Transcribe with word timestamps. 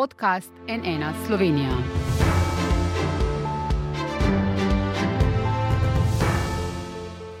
podcast 0.00 0.50
NN 0.68 1.26
Slovenija. 1.26 1.70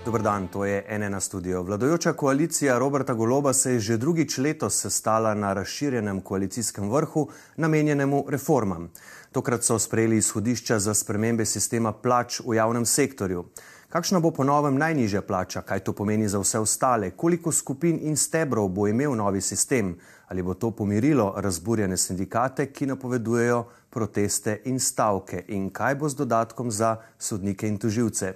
Dobar 0.04 0.22
dan, 0.22 0.48
to 0.48 0.64
je 0.64 0.98
NN 0.98 1.20
studio. 1.20 1.62
Vladojoča 1.62 2.12
koalicija 2.12 2.78
Roberta 2.78 3.14
Goloba 3.14 3.52
se 3.52 3.72
je 3.72 3.80
že 3.80 3.96
drugič 3.96 4.38
letos 4.38 4.80
sestala 4.80 5.34
na 5.34 5.52
razširjenem 5.52 6.20
koalicijskem 6.20 6.90
vrhu, 6.90 7.28
namenjenemu 7.56 8.24
reformam. 8.28 8.90
Tokrat 9.32 9.64
so 9.64 9.78
sprejeli 9.78 10.16
izhodišča 10.16 10.78
za 10.78 10.94
spremembe 10.94 11.44
sistema 11.44 11.92
plač 11.92 12.40
v 12.46 12.54
javnem 12.54 12.86
sektorju. 12.86 13.44
Kakšna 13.90 14.20
bo 14.22 14.30
po 14.30 14.44
novem 14.46 14.76
najnižja 14.78 15.22
plača, 15.26 15.64
kaj 15.66 15.80
to 15.82 15.92
pomeni 15.92 16.28
za 16.28 16.38
vse 16.38 16.58
ostale, 16.62 17.08
koliko 17.10 17.50
skupin 17.52 17.98
in 18.06 18.16
stebrov 18.16 18.68
bo 18.70 18.86
imel 18.86 19.16
novi 19.18 19.40
sistem, 19.42 19.96
ali 20.28 20.42
bo 20.42 20.54
to 20.54 20.70
pomirilo 20.70 21.34
razburjene 21.36 21.96
sindikate, 21.96 22.68
ki 22.70 22.86
napovedujejo 22.86 23.64
proteste 23.90 24.60
in 24.70 24.78
stavke, 24.78 25.42
in 25.48 25.72
kaj 25.74 25.94
bo 25.98 26.08
z 26.08 26.22
dodatkom 26.22 26.70
za 26.70 26.96
sodnike 27.18 27.68
in 27.68 27.78
tuživce. 27.78 28.32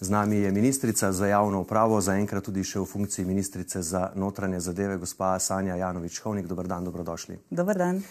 Z 0.00 0.10
nami 0.10 0.36
je 0.36 0.50
ministrica 0.52 1.12
za 1.12 1.26
javno 1.26 1.60
upravo, 1.60 2.00
zaenkrat 2.00 2.44
tudi 2.44 2.64
še 2.64 2.80
v 2.82 2.86
funkciji 2.86 3.26
ministrice 3.26 3.82
za 3.82 4.10
notranje 4.14 4.58
zadeve, 4.60 4.98
gospa 4.98 5.38
Sanja 5.38 5.78
Janovič-Hovnik. 5.78 6.46
Dobar 6.46 6.66
dan, 6.66 6.84
dobrodošli. 6.84 7.38
Dobar 7.50 7.78
dan. 7.78 8.02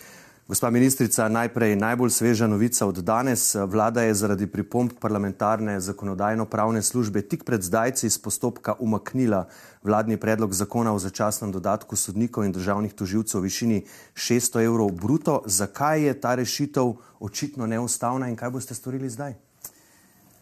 Gospa 0.47 0.69
ministrica, 0.69 1.27
najprej 1.27 1.75
najbolj 1.75 2.09
sveža 2.09 2.47
novica 2.47 2.85
od 2.87 2.97
danes. 3.03 3.55
Vlada 3.55 4.01
je 4.01 4.13
zaradi 4.13 4.47
pripomb 4.47 4.91
parlamentarne 4.99 5.79
zakonodajno-pravne 5.79 6.81
službe 6.81 7.21
tik 7.21 7.43
pred 7.43 7.61
zdajci 7.61 8.07
iz 8.07 8.17
postopka 8.17 8.75
umaknila 8.79 9.47
vladni 9.83 10.17
predlog 10.17 10.53
zakona 10.53 10.93
o 10.93 10.99
začasnem 10.99 11.51
dodatku 11.51 11.95
sodnikov 11.95 12.45
in 12.45 12.55
državnih 12.55 12.93
tuživcev 12.93 13.41
v 13.41 13.43
višini 13.43 13.81
600 14.15 14.63
evrov 14.63 14.91
bruto. 14.91 15.41
Zakaj 15.45 16.07
je 16.07 16.15
ta 16.21 16.35
rešitev 16.35 16.95
očitno 17.19 17.67
neustavna 17.67 18.29
in 18.29 18.35
kaj 18.35 18.49
boste 18.49 18.73
storili 18.73 19.09
zdaj? 19.09 19.35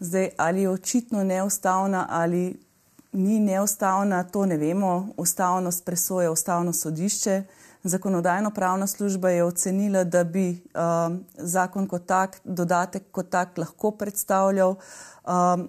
Zdaj, 0.00 0.30
ali 0.36 0.60
je 0.60 0.70
očitno 0.70 1.24
neustavna 1.24 2.06
ali 2.10 2.54
ni 3.12 3.40
neustavna, 3.40 4.22
to 4.22 4.46
ne 4.46 4.56
vemo. 4.56 5.08
Ustavnost 5.16 5.84
presoje 5.84 6.30
ustavno 6.30 6.72
sodišče. 6.72 7.42
Zakonodajno-pravna 7.86 8.86
služba 8.86 9.30
je 9.30 9.44
ocenila, 9.44 10.04
da 10.04 10.24
bi 10.24 10.62
um, 10.74 11.24
zakon 11.38 11.86
kot 11.86 12.06
tak, 12.06 12.40
dodatek 12.44 13.02
kot 13.12 13.28
tak 13.30 13.58
lahko 13.58 13.90
predstavljal 13.90 14.74
um, 14.74 15.68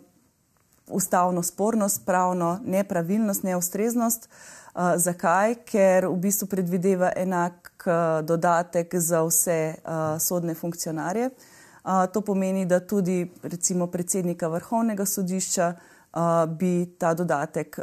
ustavno 0.88 1.44
spornost, 1.44 2.06
pravno 2.06 2.60
nepravilnost, 2.66 3.44
neustreznost. 3.44 4.30
Uh, 4.30 4.82
zakaj? 4.96 5.56
Ker 5.66 6.08
v 6.08 6.16
bistvu 6.26 6.48
predvideva 6.48 7.12
enak 7.16 7.86
uh, 7.86 8.26
dodatek 8.26 8.96
za 8.96 9.22
vse 9.22 9.76
uh, 9.78 10.18
sodne 10.20 10.56
funkcionarje. 10.56 11.30
Uh, 11.30 12.08
to 12.14 12.22
pomeni, 12.22 12.66
da 12.66 12.80
tudi 12.80 13.32
recimo 13.44 13.88
predsednika 13.88 14.48
vrhovnega 14.48 15.06
sodišča 15.06 15.74
uh, 15.74 16.46
bi 16.50 16.98
ta 16.98 17.14
dodatek 17.14 17.80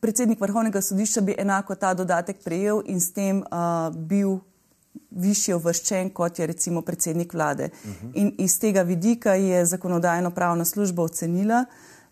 predsednik 0.00 0.40
vrhovnega 0.40 0.80
sodišča 0.80 1.20
bi 1.20 1.34
enako 1.38 1.74
ta 1.74 1.94
dodatek 1.94 2.42
prejel 2.44 2.82
in 2.86 3.00
s 3.00 3.12
tem 3.12 3.38
uh, 3.42 3.94
bil 3.94 4.38
višje 5.10 5.56
uvrščen 5.56 6.10
kot 6.10 6.38
je 6.38 6.46
recimo 6.46 6.82
predsednik 6.82 7.34
vlade. 7.34 7.70
Uh 7.72 7.90
mhm. 7.90 8.06
-huh. 8.06 8.10
In 8.14 8.34
iz 8.38 8.58
tega 8.60 8.82
vidika 8.82 9.34
je 9.34 9.66
zakonodajno-pravna 9.66 10.64
služba 10.64 11.02
ocenila, 11.02 11.64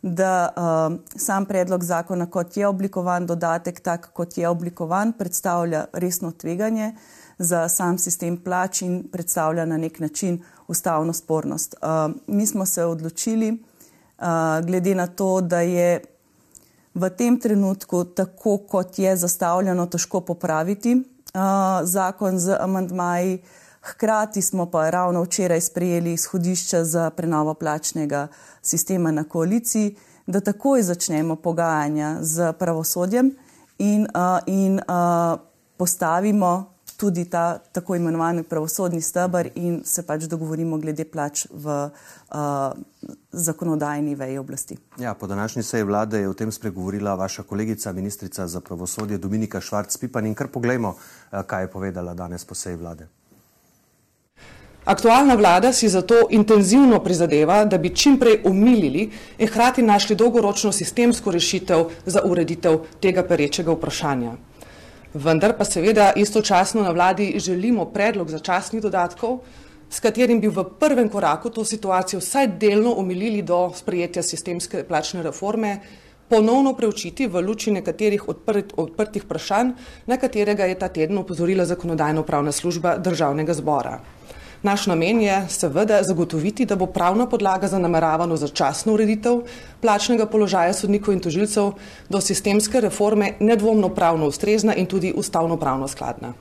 da 0.03 0.49
uh, 0.57 0.99
sam 1.17 1.47
predlog 1.47 1.85
zakona, 1.85 2.27
kot 2.31 2.57
je 2.57 2.67
oblikovan, 2.67 3.27
dodatek 3.27 3.81
tak, 3.81 4.11
kot 4.13 4.39
je 4.39 4.49
oblikovan, 4.49 5.13
predstavlja 5.13 5.85
resno 5.93 6.33
tveganje 6.33 6.95
za 7.39 7.69
sam 7.69 7.99
sistem 7.99 8.37
plač 8.37 8.83
in 8.83 9.09
predstavlja 9.13 9.65
na 9.65 9.77
nek 9.77 10.01
način 10.01 10.43
ustavno 10.69 11.13
spornost. 11.13 11.75
Uh, 11.83 12.15
mi 12.27 12.47
smo 12.47 12.67
se 12.67 12.85
odločili, 12.85 13.51
uh, 13.53 14.27
glede 14.67 14.95
na 14.95 15.07
to, 15.07 15.41
da 15.41 15.61
je 15.61 16.01
v 16.95 17.11
tem 17.11 17.41
trenutku, 17.41 18.05
tako 18.05 18.59
kot 18.69 18.99
je 18.99 19.17
zastavljeno, 19.17 19.87
težko 19.87 20.21
popraviti 20.21 20.95
uh, 20.95 21.43
zakon 21.83 22.39
z 22.39 22.57
amantmaji. 22.61 23.43
Hkrati 23.83 24.43
smo 24.43 24.67
pa 24.71 24.91
ravno 24.91 25.23
včeraj 25.23 25.61
sprejeli 25.61 26.13
izhodišča 26.13 26.85
za 26.85 27.11
prenovo 27.11 27.55
plačnega 27.55 28.29
sistema 28.63 29.11
na 29.11 29.25
koaliciji, 29.25 29.97
da 30.27 30.41
takoj 30.41 30.83
začnemo 30.83 31.37
pogajanja 31.37 32.19
z 32.21 32.53
pravosodjem 32.59 33.35
in, 33.79 34.07
uh, 34.15 34.39
in 34.47 34.79
uh, 34.79 35.41
postavimo 35.77 36.72
tudi 37.03 37.25
ta 37.25 37.59
tako 37.59 37.97
imenovani 37.99 38.43
pravosodni 38.47 39.01
stebr 39.03 39.49
in 39.55 39.81
se 39.85 40.05
pač 40.07 40.29
dogovorimo 40.31 40.77
glede 40.79 41.03
plač 41.05 41.49
v 41.51 41.73
uh, 41.91 42.77
zakonodajni 43.33 44.15
veji 44.15 44.39
oblasti. 44.39 44.77
Ja, 45.03 45.15
po 45.15 45.27
današnji 45.27 45.63
seji 45.63 45.89
vlade 45.89 46.21
je 46.21 46.29
o 46.29 46.35
tem 46.35 46.53
spregovorila 46.53 47.15
vaša 47.19 47.43
kolegica, 47.43 47.93
ministrica 47.93 48.47
za 48.47 48.61
pravosodje 48.61 49.19
Dominika 49.19 49.61
Švarc-Pipan 49.61 50.31
in 50.31 50.37
kar 50.39 50.47
poglejmo, 50.47 50.95
uh, 50.95 51.43
kaj 51.47 51.67
je 51.67 51.73
povedala 51.75 52.15
danes 52.15 52.45
po 52.45 52.55
seji 52.55 52.79
vlade. 52.79 53.09
Aktualna 54.85 55.35
vlada 55.35 55.73
si 55.73 55.89
zato 55.89 56.29
intenzivno 56.31 57.03
prizadeva, 57.03 57.65
da 57.65 57.79
bi 57.79 57.95
čim 57.97 58.19
prej 58.19 58.41
umilili 58.45 59.11
in 59.39 59.49
hkrati 59.49 59.83
našli 59.83 60.17
dolgoročno 60.17 60.73
sistemsko 60.73 61.35
rešitev 61.35 61.85
za 62.07 62.23
ureditev 62.25 62.81
tega 63.01 63.27
perečega 63.27 63.75
vprašanja. 63.75 64.39
Vendar 65.15 65.53
pa 65.59 65.65
seveda 65.65 66.13
istočasno 66.17 66.83
na 66.83 66.91
vladi 66.91 67.35
želimo 67.37 67.85
predlog 67.93 68.31
začasnih 68.31 68.83
dodatkov, 68.83 69.43
s 69.91 70.01
katerim 70.01 70.41
bi 70.41 70.49
v 70.49 70.65
prvem 70.81 71.09
koraku 71.13 71.51
to 71.51 71.65
situacijo 71.65 72.21
vsaj 72.21 72.47
delno 72.57 72.95
omilili 72.97 73.43
do 73.43 73.73
sprejetja 73.77 74.23
sistemske 74.23 74.85
plačne 74.89 75.23
reforme, 75.23 75.81
ponovno 76.29 76.73
preučiti 76.73 77.27
v 77.27 77.43
luči 77.45 77.71
nekaterih 77.71 78.29
odprt, 78.29 78.73
odprtih 78.77 79.25
vprašanj, 79.25 79.75
na 80.07 80.17
katerega 80.17 80.65
je 80.65 80.79
ta 80.79 80.89
teden 80.89 81.19
upozorila 81.19 81.65
zakonodajno-pravna 81.69 82.53
služba 82.53 82.97
državnega 82.97 83.55
zbora. 83.55 83.99
Naš 84.63 84.87
namen 84.87 85.21
je 85.21 85.47
seveda 85.49 86.03
zagotoviti, 86.03 86.65
da 86.67 86.77
bo 86.77 86.87
pravna 86.87 87.27
podlaga 87.27 87.69
za 87.69 87.79
nameravano 87.79 88.37
začasno 88.37 88.93
ureditev 88.95 89.41
plačnega 89.81 90.27
položaja 90.27 90.73
sodnikov 90.73 91.15
in 91.15 91.21
tožilcev 91.21 91.73
do 92.09 92.21
sistemske 92.21 92.81
reforme 92.81 93.33
nedvomno 93.41 93.89
pravno 93.89 94.27
ustrezna 94.27 94.75
in 94.75 94.87
tudi 94.87 95.13
ustavno 95.17 95.57
pravno 95.57 95.89
skladna. 95.89 96.33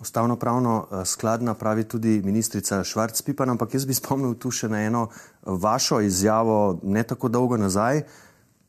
Ustavno 0.00 0.36
pravno 0.36 0.86
eh, 0.90 1.04
skladna 1.04 1.54
pravi 1.54 1.84
tudi 1.84 2.22
ministrica 2.24 2.80
Švarc-Pipan, 2.84 3.50
ampak 3.50 3.74
jaz 3.74 3.84
bi 3.84 3.94
spomnil 3.94 4.34
tu 4.34 4.50
še 4.50 4.68
na 4.68 4.80
eno 4.82 5.08
vašo 5.42 6.00
izjavo 6.00 6.80
ne 6.82 7.02
tako 7.02 7.28
dolgo 7.28 7.56
nazaj, 7.56 8.02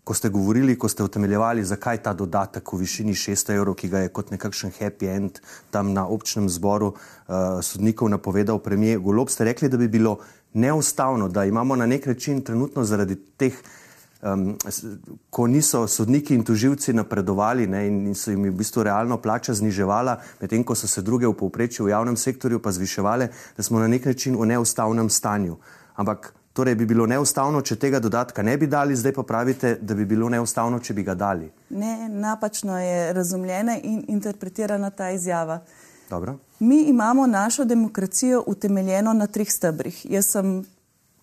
ko 0.04 0.14
ste 0.14 0.30
govorili, 0.30 0.76
ko 0.78 0.90
ste 0.90 1.04
utemeljevali, 1.04 1.64
zakaj 1.64 2.02
ta 2.04 2.14
dodatek 2.14 2.74
v 2.74 2.80
višini 2.84 3.14
600 3.16 3.56
evrov, 3.56 3.76
ki 3.80 3.90
ga 3.90 4.04
je 4.04 4.12
kot 4.12 4.34
nekakšen 4.36 4.74
happy 4.76 5.08
end 5.08 5.40
tam 5.72 5.94
na 5.94 6.06
občnem 6.08 6.50
zboru 6.50 6.92
uh, 6.92 7.62
sodnikov 7.64 8.12
napovedal 8.12 8.60
premijer 8.60 9.00
Golob, 9.00 9.32
ste 9.32 9.48
rekli, 9.48 9.70
da 9.70 9.78
bi 9.78 9.88
bilo 9.88 10.18
neustavno, 10.54 11.30
da 11.30 11.46
imamo 11.46 11.76
na 11.76 11.86
nek 11.86 12.06
način 12.06 12.42
trenutno 12.44 12.84
zaradi 12.84 13.16
teh, 13.16 13.56
um, 14.22 14.58
ko 15.30 15.48
niso 15.48 15.88
sodniki 15.88 16.36
in 16.36 16.44
tuživci 16.44 16.94
napredovali 16.94 17.68
ne, 17.68 17.88
in 17.88 18.16
so 18.16 18.32
jim 18.32 18.44
v 18.44 18.58
bistvu 18.60 18.84
realno 18.84 19.18
plača 19.18 19.54
zniževala, 19.54 20.20
medtem 20.42 20.64
ko 20.64 20.76
so 20.76 20.88
se 20.88 21.02
druge 21.02 21.28
v 21.28 21.38
povprečju 21.40 21.86
v 21.86 21.96
javnem 21.96 22.20
sektorju 22.20 22.60
pa 22.60 22.76
zviševale, 22.76 23.32
da 23.58 23.64
smo 23.64 23.80
na 23.80 23.88
nek 23.88 24.06
način 24.06 24.36
v 24.36 24.52
neustavnem 24.52 25.10
stanju. 25.10 25.58
Ampak 25.96 26.34
Torej 26.54 26.76
bi 26.76 26.86
bilo 26.86 27.06
neustavno, 27.10 27.62
če 27.66 27.76
tega 27.82 28.00
dodatka 28.00 28.44
ne 28.46 28.54
bi 28.58 28.68
dali, 28.70 28.96
zdaj 28.96 29.14
pa 29.14 29.24
pravite, 29.24 29.78
da 29.82 29.96
bi 29.98 30.06
bilo 30.06 30.30
neustavno, 30.30 30.78
če 30.80 30.94
bi 30.94 31.04
ga 31.04 31.16
dali. 31.18 31.50
Ne, 31.70 32.10
napačno 32.10 32.78
je 32.80 33.14
razumljena 33.14 33.78
in 33.82 34.04
interpretirana 34.08 34.90
ta 34.90 35.10
izjava. 35.12 35.64
Dobro. 36.10 36.38
Mi 36.60 36.84
imamo 36.92 37.28
našo 37.28 37.66
demokracijo 37.66 38.44
utemeljeno 38.48 39.14
na 39.14 39.28
treh 39.28 39.50
stebrih. 39.50 40.06
Jaz 40.06 40.30
sem 40.36 40.62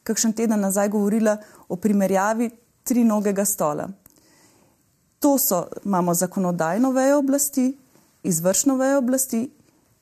kakšen 0.03 0.33
teden 0.33 0.61
nazaj 0.61 0.89
govorila 0.89 1.37
o 1.69 1.77
primerjavi 1.77 2.51
tri 2.83 3.05
nogega 3.05 3.45
stola. 3.45 3.89
To 5.21 5.39
so, 5.39 5.67
imamo 5.85 6.15
zakonodajno 6.15 6.91
vejo 6.91 7.19
oblasti, 7.19 7.77
izvršno 8.23 8.77
vejo 8.77 8.99
oblasti 8.99 9.51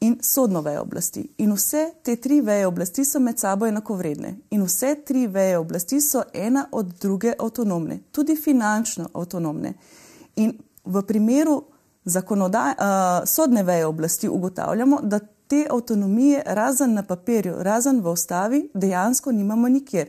in 0.01 0.19
sodno 0.23 0.61
vejo 0.61 0.83
oblasti. 0.83 1.25
In 1.39 1.53
vse 1.53 1.91
te 2.03 2.17
tri 2.17 2.41
veje 2.41 2.67
oblasti 2.67 3.05
so 3.05 3.21
med 3.21 3.39
sabo 3.39 3.67
enakovredne. 3.67 4.37
In 4.51 4.63
vse 4.63 4.95
tri 5.07 5.27
veje 5.27 5.59
oblasti 5.59 6.01
so 6.01 6.23
ena 6.33 6.69
od 6.73 6.93
druge 7.01 7.33
avtonomne, 7.39 7.99
tudi 8.13 8.37
finančno 8.37 9.09
avtonomne. 9.15 9.75
In 10.37 10.55
v 10.85 11.03
primeru 11.03 11.57
uh, 11.57 12.15
sodne 13.27 13.63
veje 13.63 13.87
oblasti 13.87 14.29
ugotavljamo, 14.29 15.01
da 15.03 15.19
te 15.49 15.67
avtonomije, 15.71 16.43
razen 16.47 16.95
na 16.95 17.03
papirju, 17.03 17.55
razen 17.59 18.01
v 18.01 18.11
ustavi, 18.11 18.69
dejansko 18.75 19.33
nimamo 19.33 19.69
nikjer. 19.69 20.09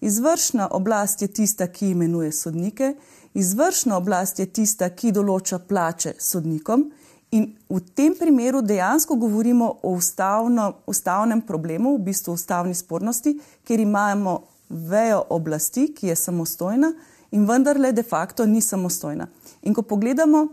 Izvršna 0.00 0.68
oblast 0.70 1.22
je 1.22 1.28
tista, 1.28 1.66
ki 1.66 1.90
imenuje 1.90 2.32
sodnike, 2.32 2.94
izvršna 3.34 3.96
oblast 3.96 4.38
je 4.38 4.46
tista, 4.46 4.90
ki 4.90 5.12
določa 5.12 5.58
plače 5.58 6.14
sodnikom 6.18 6.90
In 7.30 7.48
v 7.68 7.80
tem 7.94 8.14
primeru 8.14 8.62
dejansko 8.62 9.16
govorimo 9.18 9.72
o 9.82 9.96
ustavno, 9.98 10.72
ustavnem 10.86 11.40
problemu, 11.42 11.96
v 11.96 12.04
bistvu 12.10 12.32
ustavni 12.32 12.74
spornosti, 12.74 13.34
ker 13.66 13.80
imamo 13.80 14.40
vejo 14.68 15.24
oblasti, 15.30 15.88
ki 15.94 16.06
je 16.06 16.16
samostojna 16.16 16.92
in 17.30 17.46
vendarle 17.46 17.92
de 17.92 18.02
facto 18.02 18.46
ni 18.46 18.60
samostojna. 18.60 19.26
In 19.62 19.74
ko 19.74 19.82
pogledamo 19.82 20.46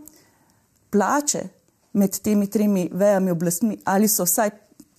plače 0.90 1.44
med 1.94 2.20
temi 2.20 2.48
tremi 2.48 2.90
vejami 2.94 3.31
oblastmi, 3.31 3.78
ali 3.86 4.08
so 4.08 4.25
vsaj 4.25 4.50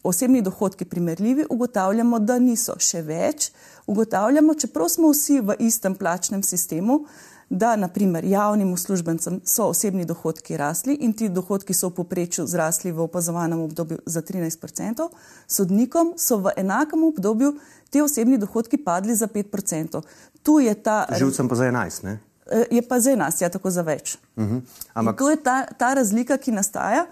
osebni 0.05 0.43
dohodki 0.43 0.85
primerljivi, 0.85 1.47
ugotavljamo, 1.51 2.19
da 2.19 2.39
niso. 2.39 2.77
Še 2.79 3.03
več, 3.03 3.51
ugotavljamo, 3.87 4.55
čeprav 4.55 4.89
smo 4.93 5.11
vsi 5.13 5.41
v 5.41 5.57
istem 5.65 5.95
plačnem 5.97 6.43
sistemu, 6.43 7.05
da 7.51 7.77
naprimer 7.77 8.25
javnim 8.25 8.73
uslužbencem 8.73 9.41
so 9.45 9.69
osebni 9.69 10.05
dohodki 10.05 10.57
rasli 10.57 10.95
in 10.95 11.13
ti 11.13 11.29
dohodki 11.29 11.75
so 11.75 11.89
v 11.89 11.95
poprečju 11.95 12.47
zrasli 12.47 12.93
v 12.93 13.01
opazovanem 13.01 13.61
obdobju 13.61 13.99
za 14.07 14.23
13%, 14.23 15.09
sodnikom 15.47 16.15
so 16.17 16.39
v 16.39 16.51
enakem 16.57 17.05
obdobju 17.05 17.55
ti 17.91 18.03
osebni 18.03 18.39
dohodki 18.39 18.77
padli 18.77 19.15
za 19.15 19.27
5%. 19.27 20.03
Tu 20.43 20.61
je 20.61 20.75
ta. 20.75 21.07
Živcem 21.19 21.49
pa 21.49 21.55
za 21.55 21.65
11, 21.65 22.05
ne? 22.05 22.19
Eh, 22.51 22.65
je 22.71 22.83
pa 22.83 23.01
za 23.01 23.11
11, 23.11 23.43
ja, 23.43 23.49
tako 23.49 23.71
za 23.71 23.83
več. 23.83 24.19
Uh 24.37 24.45
mhm. 24.45 24.57
-huh. 24.57 24.61
Ampak 24.95 25.19
to 25.19 25.31
je 25.31 25.37
ta, 25.37 25.67
ta 25.79 25.95
razlika, 25.95 26.37
ki 26.37 26.53
nastaja. 26.53 27.07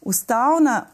Ustavna, 0.00 0.86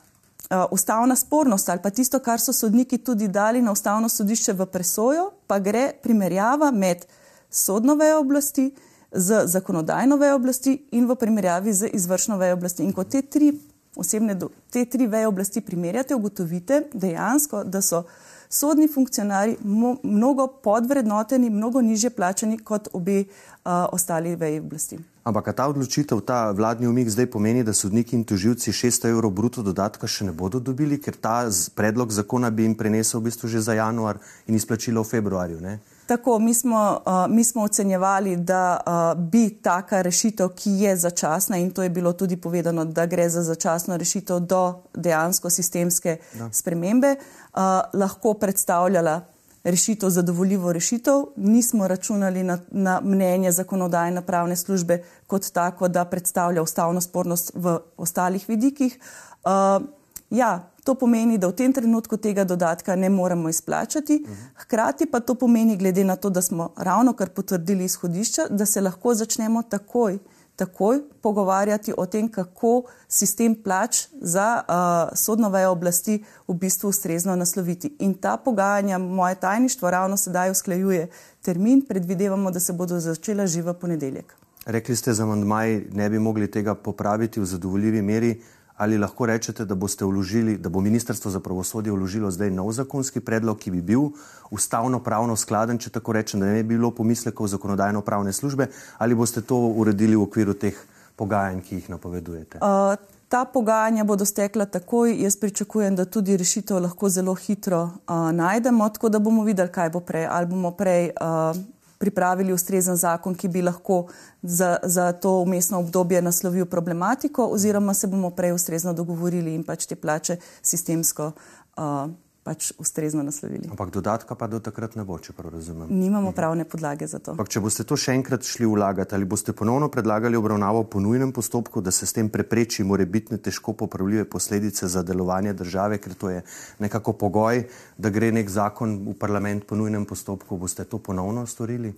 uh, 0.50 0.64
ustavna 0.70 1.16
spornost 1.16 1.68
ali 1.68 1.80
pa 1.82 1.90
tisto, 1.90 2.18
kar 2.18 2.40
so 2.40 2.52
sodniki 2.52 2.98
tudi 2.98 3.28
dali 3.28 3.62
na 3.62 3.72
ustavno 3.72 4.08
sodišče 4.08 4.52
v 4.52 4.66
presojo, 4.66 5.30
pa 5.46 5.58
gre 5.58 5.92
primerjava 6.02 6.70
med 6.70 7.06
sodno 7.50 7.94
vejo 7.94 8.20
oblasti, 8.20 8.70
z 9.12 9.46
zakonodajno 9.46 10.16
vejo 10.16 10.36
oblasti 10.36 10.76
in 10.90 11.08
v 11.08 11.16
primerjavi 11.18 11.72
z 11.72 11.90
izvršno 11.92 12.38
vejo 12.38 12.54
oblasti. 12.54 12.82
In 12.82 12.92
ko 12.92 13.04
te 13.04 13.22
tri, 13.22 13.52
osebne, 13.96 14.38
te 14.70 14.84
tri 14.84 15.06
veje 15.06 15.26
oblasti 15.26 15.60
primerjate, 15.60 16.14
ugotovite 16.14 16.84
dejansko, 16.94 17.64
da 17.64 17.82
so 17.82 18.04
sodni 18.50 18.88
funkcionari 18.88 19.56
mnogo 20.02 20.46
podvrednoteni, 20.46 21.50
mnogo 21.50 21.80
niže 21.80 22.10
plačani 22.10 22.58
kot 22.58 22.88
obe 22.92 23.20
uh, 23.20 23.86
ostali 23.92 24.36
veji 24.36 24.60
oblasti. 24.60 24.98
Ampak 25.24 25.52
ta 25.56 25.68
odločitev, 25.68 26.20
ta 26.20 26.50
vladni 26.50 26.88
umik 26.88 27.10
zdaj 27.10 27.26
pomeni, 27.30 27.62
da 27.64 27.72
sodniki 27.72 28.16
in 28.16 28.24
toživci 28.24 28.72
600 28.72 29.10
evrov 29.10 29.30
bruto 29.30 29.62
dodatka 29.62 30.08
še 30.08 30.24
ne 30.24 30.32
bodo 30.32 30.58
dobili, 30.60 30.98
ker 30.98 31.14
ta 31.14 31.44
predlog 31.74 32.10
zakona 32.12 32.50
bi 32.50 32.66
jim 32.66 32.74
prenesel 32.74 33.20
v 33.20 33.28
bistvu 33.28 33.48
že 33.48 33.60
za 33.60 33.74
januar 33.74 34.18
in 34.46 34.54
izplačilo 34.54 35.02
v 35.02 35.10
februarju. 35.10 35.60
Ne? 35.60 35.78
Tako, 36.10 36.38
mi 36.38 36.54
smo, 36.54 37.00
uh, 37.06 37.12
mi 37.28 37.44
smo 37.44 37.62
ocenjevali, 37.62 38.36
da 38.36 38.80
uh, 38.86 39.22
bi 39.22 39.50
taka 39.62 40.02
rešitev, 40.02 40.48
ki 40.48 40.70
je 40.70 40.96
začasna, 40.96 41.56
in 41.56 41.70
to 41.70 41.82
je 41.82 41.90
bilo 41.90 42.12
tudi 42.12 42.36
povedano, 42.36 42.84
da 42.84 43.06
gre 43.06 43.28
za 43.28 43.42
začasno 43.42 43.96
rešitev 43.96 44.40
do 44.40 44.82
dejansko 44.94 45.50
sistemske 45.50 46.16
da. 46.38 46.48
spremembe, 46.52 47.14
uh, 47.14 47.60
lahko 47.92 48.34
predstavljala 48.34 49.20
rešitev, 49.64 50.10
zadovoljivo 50.10 50.72
rešitev. 50.72 51.22
Nismo 51.36 51.88
računali 51.88 52.42
na, 52.42 52.58
na 52.70 53.00
mnenje 53.04 53.52
zakonodajne 53.52 54.26
pravne 54.26 54.56
službe 54.56 55.04
kot 55.26 55.52
tako, 55.52 55.88
da 55.88 56.04
predstavlja 56.04 56.62
ustavno 56.62 57.00
spornost 57.00 57.52
v 57.54 57.78
ostalih 57.96 58.48
vidikih. 58.48 58.98
Uh, 59.44 59.99
ja, 60.30 60.70
To 60.84 60.94
pomeni, 60.94 61.38
da 61.38 61.48
v 61.48 61.56
tem 61.56 61.72
trenutku 61.72 62.16
tega 62.16 62.44
dodatka 62.44 62.96
ne 62.96 63.10
moremo 63.12 63.48
izplačati, 63.48 64.24
hkrati 64.64 65.06
pa 65.06 65.20
to 65.20 65.34
pomeni, 65.34 65.76
glede 65.76 66.04
na 66.04 66.16
to, 66.16 66.30
da 66.30 66.42
smo 66.42 66.72
ravno 66.76 67.12
kar 67.12 67.28
potrdili 67.28 67.84
izhodišča, 67.84 68.48
da 68.50 68.66
se 68.66 68.80
lahko 68.80 69.14
začnemo 69.14 69.62
takoj, 69.62 70.18
takoj 70.56 71.02
pogovarjati 71.20 71.92
o 71.96 72.06
tem, 72.06 72.28
kako 72.28 72.82
sistem 73.08 73.54
plač 73.54 74.06
za 74.20 74.62
uh, 74.62 75.12
sodno 75.16 75.50
vejo 75.50 75.70
oblasti 75.76 76.22
v 76.48 76.54
bistvu 76.54 76.88
ustrezno 76.88 77.36
nasloviti. 77.36 77.92
In 77.98 78.14
ta 78.14 78.36
pogajanja, 78.36 78.98
moje 78.98 79.34
tajništvo 79.34 79.90
ravno 79.90 80.16
sedaj 80.16 80.50
usklajuje 80.50 81.08
termin, 81.42 81.84
predvidevamo, 81.88 82.50
da 82.50 82.60
se 82.60 82.72
bodo 82.72 83.00
začela 83.00 83.46
že 83.46 83.62
v 83.62 83.74
ponedeljek. 83.74 84.34
Rekli 84.66 84.96
ste, 84.96 85.12
za 85.14 85.26
mandmaj 85.26 85.80
ne 85.92 86.10
bi 86.10 86.18
mogli 86.18 86.50
tega 86.50 86.74
popraviti 86.74 87.40
v 87.40 87.44
zadovoljivi 87.44 88.02
meri 88.02 88.40
ali 88.80 88.98
lahko 88.98 89.26
rečete, 89.26 89.64
da 89.64 89.76
vložili, 90.06 90.56
da 90.58 90.68
bo 90.68 90.80
Ministrstvo 90.80 91.30
za 91.30 91.40
pravosodje 91.40 91.92
vložilo 91.92 92.30
zdaj 92.30 92.50
nov 92.50 92.72
zakonski 92.72 93.20
predlog, 93.20 93.58
ki 93.58 93.70
bi 93.70 93.82
bil 93.82 94.06
ustavno-pravno 94.50 95.36
skladen, 95.36 95.78
če 95.78 95.90
tako 95.90 96.16
rečem, 96.16 96.40
da 96.40 96.46
ne 96.46 96.62
bi 96.62 96.76
bilo 96.76 96.88
pomislekov 96.90 97.50
zakonodajno-pravne 97.52 98.32
službe, 98.32 98.70
ali 98.98 99.14
boste 99.14 99.42
to 99.44 99.58
uredili 99.76 100.16
v 100.16 100.22
okviru 100.24 100.54
teh 100.56 100.78
pogajanj, 101.16 101.60
ki 101.60 101.74
jih 101.74 101.90
napovedujete? 101.92 102.62
Uh, 102.64 102.96
ta 103.28 103.44
pogajanja 103.44 104.06
bodo 104.08 104.24
stekla 104.24 104.64
takoj. 104.64 105.12
Jaz 105.12 105.36
pričakujem, 105.36 105.96
da 105.96 106.08
tudi 106.08 106.38
rešitev 106.40 106.80
lahko 106.80 107.12
zelo 107.12 107.34
hitro 107.34 107.82
uh, 107.82 108.30
najdemo, 108.32 108.88
tako 108.88 109.12
da 109.12 109.20
bomo 109.20 109.44
videli, 109.44 109.68
kaj 109.68 109.92
bo 109.92 110.00
prej. 110.00 110.24
Ali 110.30 110.48
bomo 110.48 110.72
prej. 110.72 111.12
Uh, 111.20 111.60
pripravili 112.00 112.52
ustrezen 112.52 112.96
zakon, 112.96 113.34
ki 113.36 113.48
bi 113.48 113.62
lahko 113.62 114.06
za, 114.42 114.76
za 114.82 115.12
to 115.12 115.34
umestno 115.44 115.78
obdobje 115.78 116.22
naslovil 116.22 116.66
problematiko, 116.66 117.46
oziroma 117.52 117.94
se 117.94 118.08
bomo 118.08 118.30
prej 118.30 118.56
ustrezno 118.56 118.92
dogovorili 118.96 119.54
in 119.54 119.64
pač 119.64 119.84
te 119.86 119.96
plače 119.96 120.38
sistemsko. 120.62 121.32
Uh, 121.76 122.08
pač 122.50 122.72
ustrezno 122.82 123.22
naslovili. 123.22 123.70
Ampak 123.70 123.92
dodatka 123.94 124.34
pa 124.34 124.48
do 124.50 124.58
takrat 124.58 124.96
ne 124.98 125.04
bo, 125.06 125.14
če 125.22 125.30
prav 125.36 125.54
razumem. 125.54 125.86
Nimamo 125.86 126.32
pravne 126.34 126.66
podlage 126.66 127.06
za 127.06 127.20
to. 127.22 127.36
Ampak 127.36 127.50
če 127.54 127.62
boste 127.62 127.86
to 127.86 127.94
še 127.94 128.16
enkrat 128.18 128.42
šli 128.42 128.66
vlagati, 128.66 129.14
ali 129.14 129.28
boste 129.30 129.54
ponovno 129.54 129.86
predlagali 129.92 130.34
obravnavo 130.34 130.82
po 130.90 130.98
nujnem 130.98 131.30
postopku, 131.36 131.78
da 131.78 131.94
se 131.94 132.08
s 132.10 132.16
tem 132.16 132.26
prepreči 132.32 132.82
morebitne 132.82 133.38
težko 133.38 133.76
popravljive 133.78 134.26
posledice 134.32 134.90
za 134.90 135.04
delovanje 135.06 135.54
države, 135.60 136.00
ker 136.02 136.16
to 136.18 136.32
je 136.34 136.40
nekako 136.82 137.14
pogoj, 137.20 137.62
da 137.94 138.10
gre 138.10 138.32
nek 138.34 138.50
zakon 138.50 138.98
v 139.06 139.14
parlament 139.20 139.68
po 139.68 139.78
nujnem 139.78 140.08
postopku, 140.10 140.58
boste 140.58 140.88
to 140.90 140.98
ponovno 140.98 141.46
storili? 141.46 141.94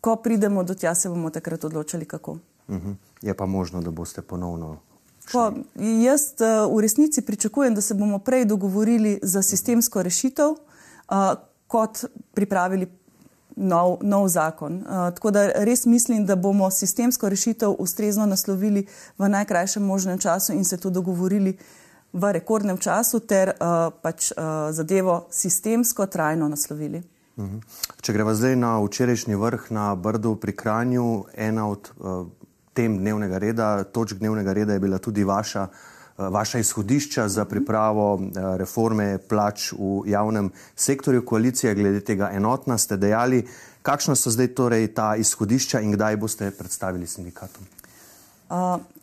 Ko 0.00 0.16
pridemo 0.16 0.64
do 0.64 0.74
tja, 0.74 0.94
se 0.96 1.12
bomo 1.12 1.28
takrat 1.30 1.68
odločili, 1.68 2.08
kako. 2.08 2.38
Uh 2.68 2.76
mhm. 2.78 2.88
-huh. 2.88 2.96
Je 3.22 3.34
pa 3.36 3.46
možno, 3.46 3.82
da 3.84 3.90
boste 3.90 4.22
ponovno 4.22 4.78
Pa, 5.32 5.52
jaz 6.02 6.34
uh, 6.40 6.66
v 6.76 6.80
resnici 6.80 7.22
pričakujem, 7.22 7.74
da 7.74 7.80
se 7.80 7.94
bomo 7.94 8.18
prej 8.18 8.44
dogovorili 8.44 9.18
za 9.22 9.42
sistemsko 9.42 10.02
rešitev, 10.02 10.50
uh, 10.50 11.34
kot 11.66 12.04
pripravili 12.34 12.88
nov, 13.56 13.98
nov 14.02 14.28
zakon. 14.28 14.76
Uh, 14.76 15.14
tako 15.14 15.30
da 15.30 15.46
res 15.64 15.86
mislim, 15.86 16.26
da 16.26 16.36
bomo 16.36 16.70
sistemsko 16.70 17.28
rešitev 17.28 17.76
ustrezno 17.78 18.26
naslovili 18.26 18.86
v 19.18 19.28
najkrajšem 19.28 19.82
možnem 19.82 20.18
času 20.18 20.52
in 20.52 20.64
se 20.64 20.76
to 20.76 20.90
dogovorili 20.90 21.56
v 22.12 22.32
rekordnem 22.32 22.78
času, 22.78 23.20
ter 23.20 23.54
uh, 23.56 23.88
pač 24.02 24.32
uh, 24.32 24.68
zadevo 24.70 25.26
sistemsko 25.30 26.06
trajno 26.06 26.48
naslovili. 26.48 27.02
Mhm. 27.38 27.58
Če 28.02 28.12
greva 28.12 28.34
zdaj 28.34 28.56
na 28.56 28.76
včerajšnji 28.82 29.36
vrh 29.40 29.70
na 29.70 29.94
Brdu 29.96 30.36
pri 30.36 30.52
Kranju, 30.52 31.24
ena 31.34 31.68
od 31.68 31.88
uh, 31.96 32.26
tem 32.72 32.98
dnevnega 32.98 33.38
reda, 33.38 33.84
točk 33.84 34.18
dnevnega 34.18 34.52
reda 34.52 34.72
je 34.72 34.80
bila 34.80 34.98
tudi 34.98 35.24
vaša, 35.24 35.62
eh, 35.62 36.28
vaša 36.28 36.58
izhodišča 36.58 37.28
za 37.28 37.44
pripravo 37.44 38.20
eh, 38.20 38.56
reforme 38.58 39.18
plač 39.18 39.72
v 39.72 40.02
javnem 40.06 40.50
sektorju. 40.76 41.24
Koalicija 41.24 41.74
glede 41.74 42.00
tega 42.00 42.30
enotna 42.32 42.78
ste 42.78 42.96
dejali. 42.96 43.46
Kakšna 43.82 44.14
so 44.14 44.30
zdaj 44.30 44.54
torej 44.54 44.94
ta 44.94 45.16
izhodišča 45.16 45.80
in 45.80 45.92
kdaj 45.92 46.16
boste 46.16 46.50
predstavili 46.50 47.06
sindikatom? 47.06 47.81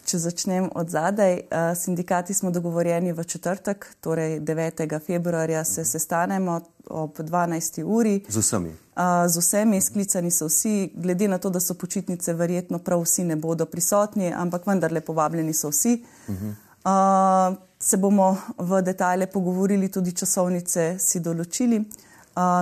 Če 0.09 0.17
začnem 0.17 0.69
od 0.75 0.89
zadaj, 0.89 1.35
uh, 1.37 1.71
sindikati 1.77 2.33
smo 2.33 2.51
dogovorjeni 2.51 3.11
v 3.13 3.23
četrtek, 3.23 3.85
torej 4.01 4.39
9. 4.41 4.99
februarja 5.05 5.63
se 5.63 5.85
sestanemo 5.85 6.59
ob 6.89 7.19
12. 7.19 7.83
uri. 7.83 8.23
Z 8.29 8.41
vsemi? 8.41 8.69
Uh, 8.69 9.27
z 9.27 9.37
vsemi, 9.37 9.81
sklicani 9.81 10.31
so 10.31 10.47
vsi, 10.49 10.91
glede 10.95 11.27
na 11.27 11.37
to, 11.37 11.49
da 11.49 11.59
so 11.59 11.73
počitnice, 11.73 12.33
verjetno 12.33 12.79
prav 12.79 13.03
vsi 13.05 13.23
ne 13.23 13.35
bodo 13.35 13.65
prisotni, 13.65 14.33
ampak 14.33 14.65
vendarle 14.67 15.01
povabljeni 15.01 15.53
so 15.53 15.69
vsi. 15.69 16.03
Uh 16.27 16.35
-huh. 16.35 16.53
uh, 16.89 17.57
se 17.79 17.97
bomo 17.97 18.37
v 18.57 18.81
detalje 18.81 19.27
pogovorili, 19.27 19.91
tudi 19.91 20.11
časovnice 20.11 20.95
si 20.99 21.19
določili. 21.19 21.83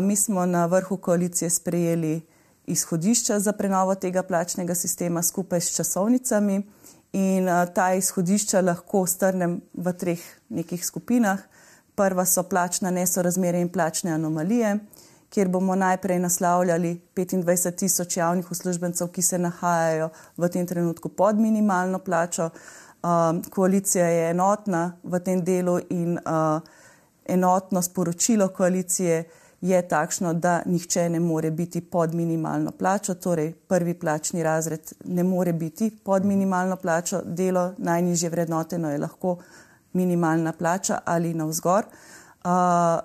Mi 0.01 0.15
smo 0.15 0.45
na 0.45 0.65
vrhu 0.65 0.97
koalicije 0.97 1.49
sprejeli 1.49 2.21
izhodišča 2.67 3.39
za 3.39 3.51
prenovo 3.51 3.95
tega 3.95 4.23
plačnega 4.23 4.75
sistema 4.75 5.23
skupaj 5.23 5.61
s 5.61 5.75
časovnicami. 5.75 6.61
In 7.13 7.47
uh, 7.49 7.65
ta 7.73 7.93
izhodišča 7.93 8.61
lahko 8.61 9.05
strnem 9.07 9.61
v 9.73 9.93
treh 9.93 10.23
nekih 10.49 10.85
skupinah. 10.85 11.39
Prva 11.95 12.25
so 12.25 12.43
plačna 12.43 12.91
nesorazmerja 12.91 13.61
in 13.61 13.69
plačne 13.73 14.11
anomalije, 14.13 14.75
kjer 15.33 15.47
bomo 15.47 15.75
najprej 15.75 16.19
naslavljali 16.19 17.01
25 17.15 17.75
tisoč 17.75 18.17
javnih 18.17 18.51
uslužbencev, 18.51 19.07
ki 19.07 19.21
se 19.21 19.39
nahajajo 19.39 20.09
v 20.37 20.49
tem 20.49 20.67
trenutku 20.67 21.09
pod 21.09 21.39
minimalno 21.39 21.99
plačo. 21.99 22.49
Uh, 23.03 23.41
koalicija 23.49 24.05
je 24.05 24.29
enotna 24.29 24.97
v 25.03 25.19
tem 25.19 25.41
delu 25.45 25.79
in 25.89 26.19
uh, 26.19 26.61
enotno 27.25 27.81
sporočilo 27.81 28.47
koalicije 28.47 29.15
je 29.15 29.25
takšno, 29.89 30.33
da 30.33 30.61
nihče 30.65 31.09
ne 31.09 31.19
more 31.19 31.51
biti 31.51 31.81
pod 31.81 32.13
minimalno 32.13 32.71
plačo, 32.71 33.13
torej 33.13 33.53
prvi 33.53 33.93
plačni 33.93 34.43
razred 34.43 34.93
ne 35.05 35.23
more 35.23 35.53
biti 35.53 35.91
pod 36.03 36.25
minimalno 36.25 36.75
plačo, 36.75 37.21
delo 37.25 37.73
najnižje 37.77 38.29
vrednoteno 38.29 38.91
je 38.91 38.97
lahko 38.97 39.37
minimalna 39.93 40.53
plača 40.53 40.99
ali 41.05 41.33
navzgor. 41.33 41.85
Uh, 42.45 42.99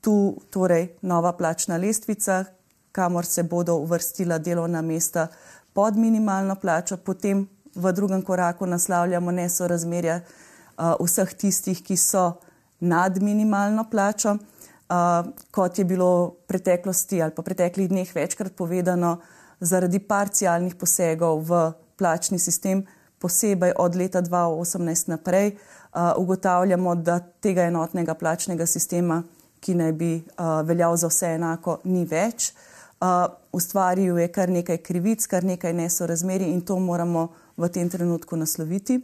tu 0.00 0.36
torej 0.50 0.88
nova 1.02 1.32
plačna 1.32 1.76
lestvica, 1.76 2.44
kamor 2.92 3.26
se 3.26 3.42
bodo 3.42 3.74
uvrstila 3.74 4.38
delovna 4.38 4.82
mesta 4.82 5.26
pod 5.72 5.96
minimalno 5.96 6.54
plačo, 6.54 6.96
potem 6.96 7.48
v 7.74 7.92
drugem 7.92 8.22
koraku 8.22 8.66
naslavljamo 8.66 9.30
nesorazmerja 9.30 10.20
uh, 10.20 10.94
vseh 11.00 11.34
tistih, 11.34 11.82
ki 11.82 11.96
so 11.96 12.32
nad 12.80 13.22
minimalno 13.22 13.86
plačo. 13.90 14.36
Uh, 14.84 15.32
kot 15.50 15.78
je 15.78 15.84
bilo 15.88 16.08
v 16.26 16.32
preteklosti 16.46 17.22
ali 17.22 17.32
pa 17.32 17.42
preteklih 17.42 17.88
dneh 17.88 18.10
večkrat 18.14 18.52
povedano, 18.52 19.16
zaradi 19.60 19.98
parcialnih 19.98 20.74
posegov 20.76 21.40
v 21.48 21.72
plačni 21.96 22.38
sistem, 22.38 22.84
posebej 23.18 23.72
od 23.80 23.96
leta 23.96 24.20
2018 24.20 25.08
naprej, 25.08 25.56
uh, 25.56 26.12
ugotavljamo, 26.20 26.94
da 26.94 27.18
tega 27.40 27.64
enotnega 27.64 28.14
plačnega 28.14 28.66
sistema, 28.66 29.22
ki 29.60 29.74
naj 29.74 29.92
bi 29.92 30.12
uh, 30.20 30.60
veljal 30.68 30.96
za 31.00 31.08
vse 31.08 31.32
enako, 31.38 31.78
ni 31.84 32.04
več. 32.04 32.52
Uh, 33.00 33.32
ustvaril 33.52 34.18
je 34.20 34.28
kar 34.28 34.52
nekaj 34.52 34.82
krivic, 34.84 35.24
kar 35.26 35.44
nekaj 35.44 35.72
nesorazmeri 35.72 36.52
in 36.52 36.60
to 36.60 36.76
moramo 36.78 37.30
v 37.56 37.68
tem 37.72 37.88
trenutku 37.88 38.36
nasloviti. 38.36 39.00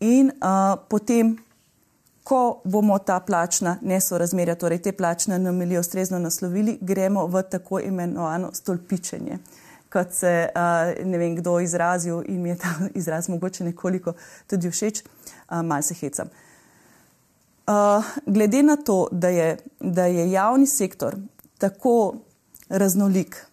In 0.00 0.34
uh, 0.34 0.74
potem, 0.90 1.36
ko 2.26 2.60
bomo 2.64 2.98
ta 2.98 3.20
plačna 3.20 3.76
nesorazmerja, 3.82 4.56
torej 4.58 4.80
te 4.82 4.92
plačne 4.92 5.34
anomalije 5.34 5.78
ustrezno 5.80 6.18
naslovili, 6.18 6.78
gremo 6.80 7.26
v 7.26 7.42
tako 7.42 7.78
imenovano 7.80 8.50
stolpičenje. 8.54 9.38
Kot 9.92 10.10
se 10.12 10.48
uh, 10.48 11.06
ne 11.06 11.18
vem, 11.18 11.36
kdo 11.36 11.60
izrazil 11.62 12.24
in 12.26 12.42
mi 12.42 12.48
je 12.48 12.56
ta 12.58 12.72
izraz 13.00 13.28
mogoče 13.28 13.64
nekoliko 13.64 14.16
tudi 14.50 14.70
všeč, 14.70 15.04
uh, 15.04 15.62
malce 15.62 15.94
hecam. 15.94 16.34
Uh, 17.66 18.04
glede 18.26 18.62
na 18.62 18.76
to, 18.76 19.06
da 19.12 19.28
je, 19.28 19.56
da 19.80 20.06
je 20.06 20.30
javni 20.30 20.66
sektor 20.66 21.14
tako 21.58 22.14
raznolik 22.68 23.46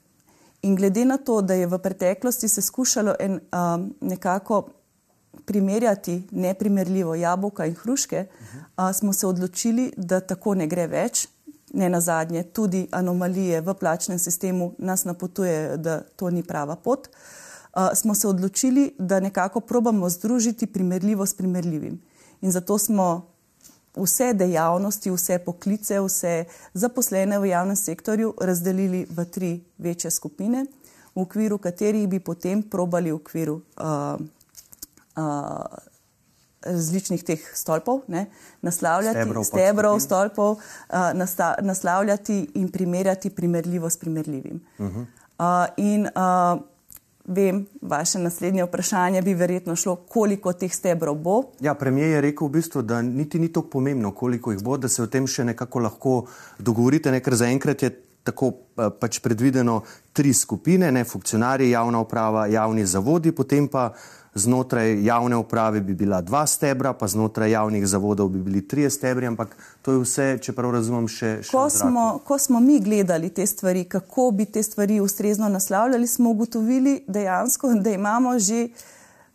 in 0.61 0.75
glede 0.75 1.05
na 1.05 1.17
to, 1.17 1.41
da 1.41 1.53
je 1.53 1.67
v 1.67 1.77
preteklosti 1.77 2.49
se 2.49 2.61
skušalo 2.61 3.15
en, 3.19 3.33
uh, 3.33 3.85
nekako 4.01 4.65
primerjati 5.45 6.23
neprimerljivo 6.31 7.15
jabolka 7.15 7.65
in 7.65 7.75
hruške, 7.75 8.25
uh, 8.25 8.91
smo 8.93 9.13
se 9.13 9.27
odločili, 9.27 9.93
da 9.97 10.19
tako 10.19 10.55
ne 10.55 10.67
gre 10.67 10.87
več. 10.87 11.27
Ne 11.73 11.89
na 11.89 12.01
zadnje, 12.01 12.43
tudi 12.43 12.87
anomalije 12.91 13.61
v 13.61 13.73
plačnem 13.73 14.19
sistemu 14.19 14.73
nas 14.77 15.05
napotujejo, 15.05 15.77
da 15.77 16.01
to 16.15 16.29
ni 16.29 16.43
prava 16.43 16.75
pot. 16.75 17.07
Uh, 17.07 17.89
smo 17.95 18.15
se 18.15 18.27
odločili, 18.27 18.91
da 18.99 19.19
nekako 19.19 19.59
probamo 19.59 20.09
združiti 20.09 20.67
primerljivo 20.67 21.25
s 21.25 21.33
primerljivim. 21.33 22.01
In 22.41 22.51
zato 22.51 22.77
smo 22.77 23.33
vse 23.95 24.33
dejavnosti, 24.33 25.11
vse 25.11 25.39
poklice, 25.39 25.99
vse 26.01 26.45
zaposlene 26.73 27.39
v 27.39 27.49
javnem 27.49 27.75
sektorju 27.75 28.33
razdelili 28.41 29.05
v 29.09 29.25
tri 29.25 29.63
večje 29.77 30.11
skupine, 30.11 30.65
v 31.15 31.21
okviru 31.21 31.57
katerih 31.57 32.07
bi 32.09 32.19
potem 32.19 32.63
probali 32.63 33.11
v 33.11 33.15
okviru 33.15 33.53
uh, 33.53 34.19
različnih 36.65 37.23
teh 37.23 37.39
stolpov, 37.53 38.01
ne, 38.07 38.25
naslavljati 38.61 39.19
stebrov, 39.19 39.43
stebrov 39.43 39.99
stolpov, 39.99 40.51
uh, 40.51 41.11
nasta, 41.13 41.55
naslavljati 41.61 42.47
in 42.53 42.69
primerjati 42.71 43.29
primerljivo 43.29 43.89
s 43.89 43.97
primerljivim. 43.97 44.61
Uh 44.77 44.85
-huh. 44.85 45.05
uh, 45.39 45.73
in 45.77 46.07
uh, 46.07 46.61
vem, 47.25 47.65
vaše 47.81 48.19
naslednje 48.19 48.63
vprašanje 48.63 49.21
bi 49.21 49.33
verjetno 49.33 49.75
šlo, 49.75 49.95
koliko 49.95 50.53
teh 50.53 50.73
stebrov 50.73 51.15
bo. 51.15 51.43
Ja, 51.59 51.73
premijer 51.73 52.09
je 52.09 52.21
rekel 52.21 52.47
v 52.47 52.51
bistvu, 52.51 52.81
da 52.81 53.01
niti 53.01 53.39
ni 53.39 53.53
tako 53.53 53.67
pomembno, 53.67 54.11
koliko 54.11 54.51
jih 54.51 54.63
bo, 54.63 54.77
da 54.77 54.87
se 54.87 55.03
o 55.03 55.07
tem 55.07 55.27
še 55.27 55.43
nekako 55.43 55.79
lahko 55.79 56.25
dogovorite, 56.59 57.11
ne, 57.11 57.19
ker 57.19 57.35
zaenkrat 57.35 57.83
je 57.83 58.01
tako 58.23 58.51
pač 58.99 59.19
predvideno 59.19 59.81
tri 60.13 60.33
skupine, 60.33 60.91
ne 60.91 61.03
funkcionarji, 61.03 61.69
javna 61.69 61.99
uprava, 61.99 62.47
javni 62.47 62.85
zavodi, 62.85 63.31
potem 63.31 63.67
pa 63.67 63.91
znotraj 64.35 65.03
javne 65.05 65.37
uprave 65.37 65.81
bi 65.81 65.93
bila 65.93 66.21
dva 66.21 66.47
stebra, 66.47 66.93
pa 66.93 67.07
znotraj 67.07 67.51
javnih 67.51 67.87
zavodov 67.87 68.29
bi 68.29 68.39
bili 68.39 68.67
trije 68.67 68.89
stebri, 68.89 69.27
ampak 69.27 69.55
to 69.81 69.91
je 69.91 69.99
vse, 69.99 70.27
če 70.41 70.53
prav 70.53 70.71
razumem, 70.73 71.07
še. 71.07 71.35
še 71.43 71.51
ko, 71.51 71.67
smo, 71.69 72.05
ko 72.25 72.39
smo 72.39 72.59
mi 72.59 72.79
gledali 72.81 73.29
te 73.29 73.45
stvari, 73.45 73.85
kako 73.85 74.31
bi 74.31 74.45
te 74.45 74.63
stvari 74.63 74.99
ustrezno 75.01 75.49
naslavljali, 75.49 76.07
smo 76.07 76.33
ugotovili 76.33 77.03
dejansko, 77.07 77.73
da 77.73 77.93
imamo 77.93 78.39
že 78.39 78.67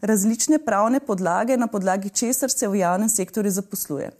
različne 0.00 0.58
pravne 0.58 1.00
podlage, 1.00 1.56
na 1.56 1.66
podlagi 1.66 2.10
česar 2.10 2.50
se 2.50 2.68
v 2.68 2.82
javnem 2.82 3.08
sektorju 3.08 3.50
zaposluje. 3.50 4.10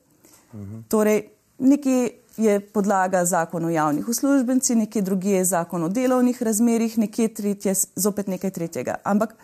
Uh 0.53 0.61
-huh. 0.61 0.83
Torej, 0.89 1.23
nekje 1.59 2.11
je 2.37 2.61
podlaga 2.61 3.25
zakon 3.25 3.65
o 3.65 3.71
javnih 3.71 4.09
uslužbencih, 4.09 4.77
nekje 4.77 5.03
drugi 5.03 5.31
je 5.31 5.45
zakon 5.45 5.85
o 5.85 5.89
delovnih 5.89 6.43
razmerih, 6.43 6.99
nekje 6.99 7.29
tretje, 7.35 7.75
zopet 7.97 8.27
nekaj 8.27 8.51
tretjega. 8.51 8.95
Ampak 9.05 9.35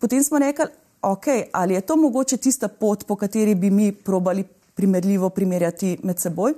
Potem 0.00 0.24
smo 0.24 0.38
rekli, 0.38 0.64
okay, 1.02 1.44
ali 1.52 1.74
je 1.74 1.80
to 1.80 1.96
mogoče 1.96 2.36
tista 2.36 2.68
pot, 2.68 3.06
po 3.06 3.16
kateri 3.16 3.54
bi 3.54 3.70
mi 3.70 3.92
probali 3.92 4.44
primerljivo 4.74 5.28
primerjati 5.30 5.98
med 6.02 6.18
seboj. 6.18 6.54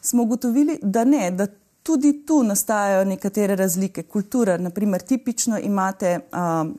Smo 0.00 0.22
ugotovili, 0.22 0.78
da 0.82 1.04
ne, 1.04 1.30
da 1.30 1.46
tudi 1.82 2.26
tu 2.26 2.42
nastajajo 2.42 3.04
nekatere 3.04 3.56
razlike. 3.56 4.02
Kultura, 4.02 4.56
naprimer, 4.58 5.02
tipično 5.02 5.58
imate 5.58 6.18
um, 6.32 6.78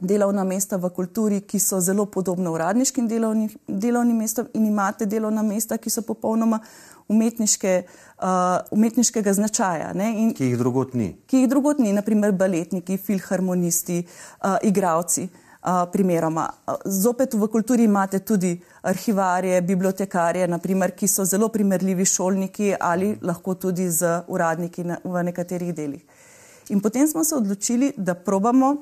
delovna 0.00 0.44
mesta 0.44 0.76
v 0.76 0.90
kulturi, 0.94 1.40
ki 1.40 1.58
so 1.60 1.80
zelo 1.80 2.06
podobna 2.06 2.50
uradniškim 2.50 3.08
delovnim, 3.08 3.50
delovnim 3.68 4.16
mestom, 4.16 4.48
in 4.54 4.66
imate 4.66 5.06
delovna 5.06 5.42
mesta, 5.42 5.78
ki 5.78 5.90
so 5.90 6.02
popolnoma 6.06 6.60
umetniške, 7.10 7.74
uh, 8.22 8.28
umetniškega 8.70 9.32
značaja. 9.34 9.92
In, 9.94 10.32
ki 10.34 10.52
jih 10.52 10.58
drugot 10.58 10.94
ni. 10.94 11.12
Ki 11.26 11.44
jih 11.44 11.50
drugot 11.50 11.78
ni, 11.82 11.92
naprimer 11.92 12.32
baletniki, 12.32 12.98
filharmonisti, 12.98 14.02
uh, 14.42 14.56
igravci. 14.62 15.28
Uh, 15.60 15.82
primeroma. 15.92 16.46
Zopet 16.88 17.34
v 17.36 17.44
kulturi 17.52 17.84
imate 17.84 18.22
tudi 18.24 18.54
arhivarje, 18.88 19.58
bibliotekarje, 19.60 20.46
naprimer, 20.48 20.94
ki 20.96 21.04
so 21.04 21.26
zelo 21.28 21.50
primerljivi 21.52 22.06
šolniki 22.08 22.70
ali 22.80 23.10
lahko 23.20 23.54
tudi 23.60 23.90
z 23.92 24.22
uradniki 24.32 24.86
na, 24.88 24.96
v 25.04 25.24
nekaterih 25.28 25.74
delih. 25.76 26.00
In 26.72 26.80
potem 26.80 27.04
smo 27.08 27.24
se 27.24 27.36
odločili, 27.36 27.92
da 27.96 28.14
probamo 28.14 28.76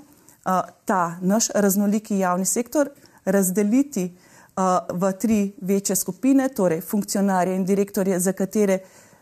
ta 0.85 1.17
naš 1.21 1.49
raznoliki 1.55 2.19
javni 2.19 2.45
sektor 2.45 2.89
razdeliti 3.25 4.05
uh, 4.57 4.63
v 5.01 5.13
tri 5.13 5.53
večje 5.61 5.97
skupine, 5.97 6.49
torej 6.49 6.81
funkcionarje 6.81 7.57
in 7.57 7.65
direktorje, 7.65 8.21
za 8.21 8.33
katere 8.33 8.79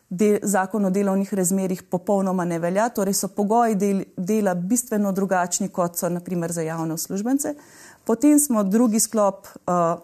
del, 0.08 0.38
zakon 0.42 0.84
o 0.84 0.90
delovnih 0.90 1.34
razmerih 1.34 1.82
popolnoma 1.82 2.44
ne 2.44 2.58
velja, 2.58 2.88
torej 2.88 3.14
so 3.14 3.28
pogoji 3.28 3.74
del, 3.74 4.04
dela 4.16 4.54
bistveno 4.54 5.12
drugačni, 5.12 5.68
kot 5.68 5.98
so 5.98 6.08
naprimer 6.08 6.52
za 6.52 6.62
javne 6.62 6.94
uslužbence. 6.94 7.54
Potem 8.04 8.38
smo 8.38 8.62
drugi 8.62 9.00
sklop, 9.00 9.46
uh, 9.66 9.98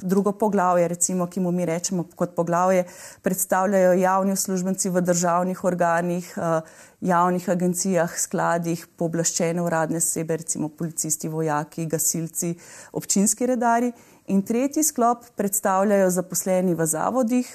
drugo 0.00 0.32
poglavje, 0.32 0.88
recimo, 0.88 1.26
ki 1.26 1.40
mu 1.40 1.52
mi 1.52 1.64
rečemo 1.64 2.04
kot 2.16 2.34
poglavje, 2.36 2.84
predstavljajo 3.22 3.92
javni 3.92 4.32
uslužbenci 4.32 4.90
v 4.90 5.00
državnih 5.00 5.64
organih, 5.64 6.32
uh, 6.36 6.60
javnih 7.00 7.48
agencijah, 7.50 8.18
skladih, 8.18 8.86
pooblaščene 8.96 9.62
uradne 9.62 10.00
sebe, 10.00 10.36
recimo 10.40 10.68
policisti, 10.68 11.28
vojaki, 11.28 11.86
gasilci, 11.86 12.54
občinski 12.92 13.46
redari. 13.46 13.92
In 14.32 14.40
tretji 14.42 14.82
sklop 14.82 15.26
predstavljajo 15.36 16.08
zaposleni 16.10 16.72
v 16.74 16.86
zavodih, 16.88 17.48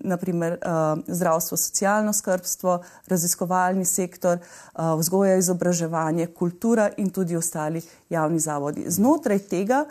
naprimer 0.00 0.52
uh, 0.52 0.60
eh, 0.64 1.12
zdravstvo, 1.12 1.56
socialno 1.60 2.12
skrbstvo, 2.16 2.78
raziskovalni 3.12 3.84
sektor, 3.84 4.38
uh, 4.38 4.94
vzgoja, 4.96 5.36
izobraževanje, 5.36 6.26
kultura 6.32 6.88
in 6.96 7.10
tudi 7.10 7.36
ostali 7.36 7.82
javni 8.08 8.40
zavodi. 8.40 8.86
Znotraj 8.88 9.44
tega 9.50 9.84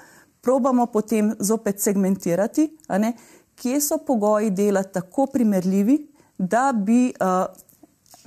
probamo 0.46 0.86
potem 0.94 1.34
zopet 1.40 1.82
segmentirati, 1.82 2.70
ne, 3.02 3.16
kje 3.58 3.82
so 3.82 3.98
pogoji 4.06 4.52
dela 4.54 4.84
tako 4.84 5.25
primerljivi, 5.34 5.98
da 6.38 6.70
bi 6.75 7.10
uh, 7.10 7.46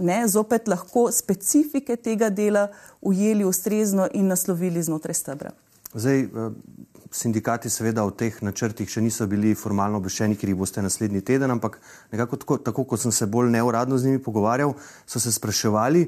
ne, 0.02 0.22
zopet 0.28 0.68
lahko 0.68 1.08
specifike 1.12 1.96
tega 1.96 2.30
dela 2.30 2.68
ujeli 3.00 3.44
ustrezno 3.44 4.08
in 4.18 4.26
naslovili 4.26 4.82
znotraj 4.82 5.14
stebra. 5.14 5.54
Zdaj, 5.94 6.24
uh 6.24 6.52
sindikati 7.10 7.70
seveda 7.70 8.04
o 8.04 8.10
teh 8.10 8.36
načrtih 8.44 8.88
še 8.88 9.02
niso 9.04 9.26
bili 9.30 9.54
formalno 9.56 10.00
obveščeni, 10.00 10.36
ker 10.36 10.50
jih 10.50 10.58
boste 10.58 10.82
naslednji 10.84 11.22
teden, 11.24 11.50
ampak 11.54 11.78
nekako 12.12 12.40
tako, 12.42 12.58
tako 12.64 12.84
kot 12.92 13.02
sem 13.02 13.12
se 13.14 13.26
bolj 13.26 13.50
neuradno 13.54 13.98
z 13.98 14.08
njimi 14.08 14.22
pogovarjal, 14.22 14.74
so 15.06 15.20
se 15.20 15.32
spraševali, 15.32 16.04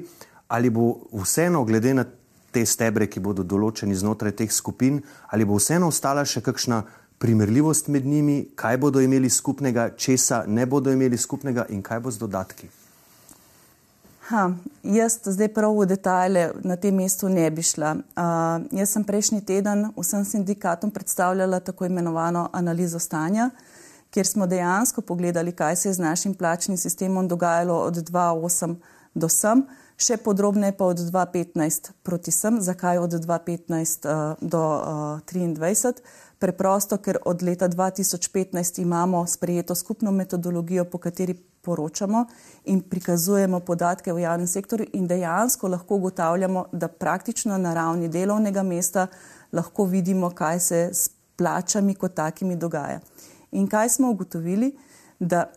ali 0.51 0.69
bo 0.69 0.93
vseeno, 1.23 1.63
glede 1.65 1.93
na 1.97 2.05
te 2.51 2.65
stebre, 2.65 3.07
ki 3.07 3.19
bodo 3.19 3.43
določeni 3.43 3.95
znotraj 3.95 4.35
teh 4.41 4.51
skupin, 4.51 5.01
ali 5.31 5.45
bo 5.45 5.59
vseeno 5.59 5.87
ostala 5.87 6.25
še 6.25 6.41
kakšna 6.41 6.83
primerljivost 7.21 7.87
med 7.87 8.05
njimi, 8.05 8.47
kaj 8.55 8.77
bodo 8.77 9.01
imeli 9.01 9.29
skupnega, 9.29 9.91
česa 9.97 10.43
ne 10.47 10.65
bodo 10.65 10.91
imeli 10.91 11.17
skupnega 11.17 11.67
in 11.69 11.83
kaj 11.85 11.99
bo 11.99 12.11
z 12.11 12.17
dodatki. 12.17 12.69
Ha, 14.31 14.45
jaz 14.83 15.17
zdaj 15.25 15.49
prav 15.53 15.75
v 15.75 15.85
detajle 15.91 16.43
na 16.63 16.77
tem 16.79 16.95
mestu 16.95 17.29
ne 17.29 17.49
bi 17.51 17.61
šla. 17.65 17.91
Uh, 18.15 18.63
jaz 18.79 18.93
sem 18.95 19.03
prejšnji 19.03 19.41
teden 19.45 19.89
vsem 19.97 20.23
sindikatom 20.25 20.91
predstavljala 20.91 21.59
tako 21.59 21.85
imenovano 21.85 22.47
analizo 22.53 22.99
stanja, 22.99 23.49
kjer 24.09 24.27
smo 24.27 24.47
dejansko 24.47 25.01
pogledali, 25.01 25.51
kaj 25.51 25.75
se 25.75 25.89
je 25.89 25.93
z 25.93 26.05
našim 26.05 26.33
plačnim 26.33 26.77
sistemom 26.77 27.27
dogajalo 27.27 27.75
od 27.75 28.01
2008 28.09 28.75
do 29.13 29.29
sem, 29.29 29.65
še 30.01 30.17
podrobneje 30.17 30.73
pa 30.77 30.89
od 30.89 30.99
2015 30.99 31.91
proti 32.03 32.33
sem. 32.33 32.57
Zakaj 32.61 32.97
od 32.97 33.13
2015 33.21 34.07
uh, 34.09 34.35
do 34.41 34.61
uh, 34.61 35.21
2023? 35.29 36.01
Preprosto, 36.41 36.97
ker 36.97 37.19
od 37.29 37.43
leta 37.45 37.69
2015 37.69 38.81
imamo 38.81 39.21
sprejeto 39.29 39.75
skupno 39.77 40.11
metodologijo, 40.11 40.87
po 40.89 40.97
kateri 40.97 41.35
poročamo 41.61 42.25
in 42.65 42.81
prikazujemo 42.81 43.59
podatke 43.59 44.13
v 44.13 44.23
javnem 44.25 44.49
sektorju, 44.49 44.89
in 44.97 45.05
dejansko 45.07 45.69
lahko 45.69 46.01
ugotavljamo, 46.01 46.65
da 46.71 46.87
praktično 46.87 47.57
na 47.61 47.73
ravni 47.77 48.09
delovnega 48.09 48.63
mesta 48.63 49.07
lahko 49.53 49.85
vidimo, 49.85 50.31
kaj 50.33 50.59
se 50.59 50.79
s 50.93 51.09
plačami 51.37 51.93
kot 51.95 52.17
takimi 52.17 52.55
dogaja. 52.55 52.99
In 53.51 53.67
kaj 53.67 53.89
smo 53.89 54.09
ugotovili? 54.09 54.73
Da 55.19 55.51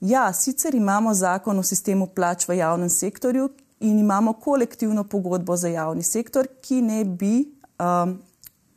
ja, 0.00 0.32
sicer 0.32 0.74
imamo 0.74 1.14
zakon 1.14 1.58
o 1.58 1.62
sistemu 1.62 2.06
plač 2.06 2.48
v 2.48 2.56
javnem 2.56 2.88
sektorju 2.88 3.50
in 3.80 3.98
imamo 3.98 4.32
kolektivno 4.32 5.04
pogodbo 5.04 5.56
za 5.56 5.68
javni 5.68 6.02
sektor, 6.02 6.48
ki 6.60 6.82
ne 6.82 7.04
bi 7.04 7.34
um, 7.80 8.18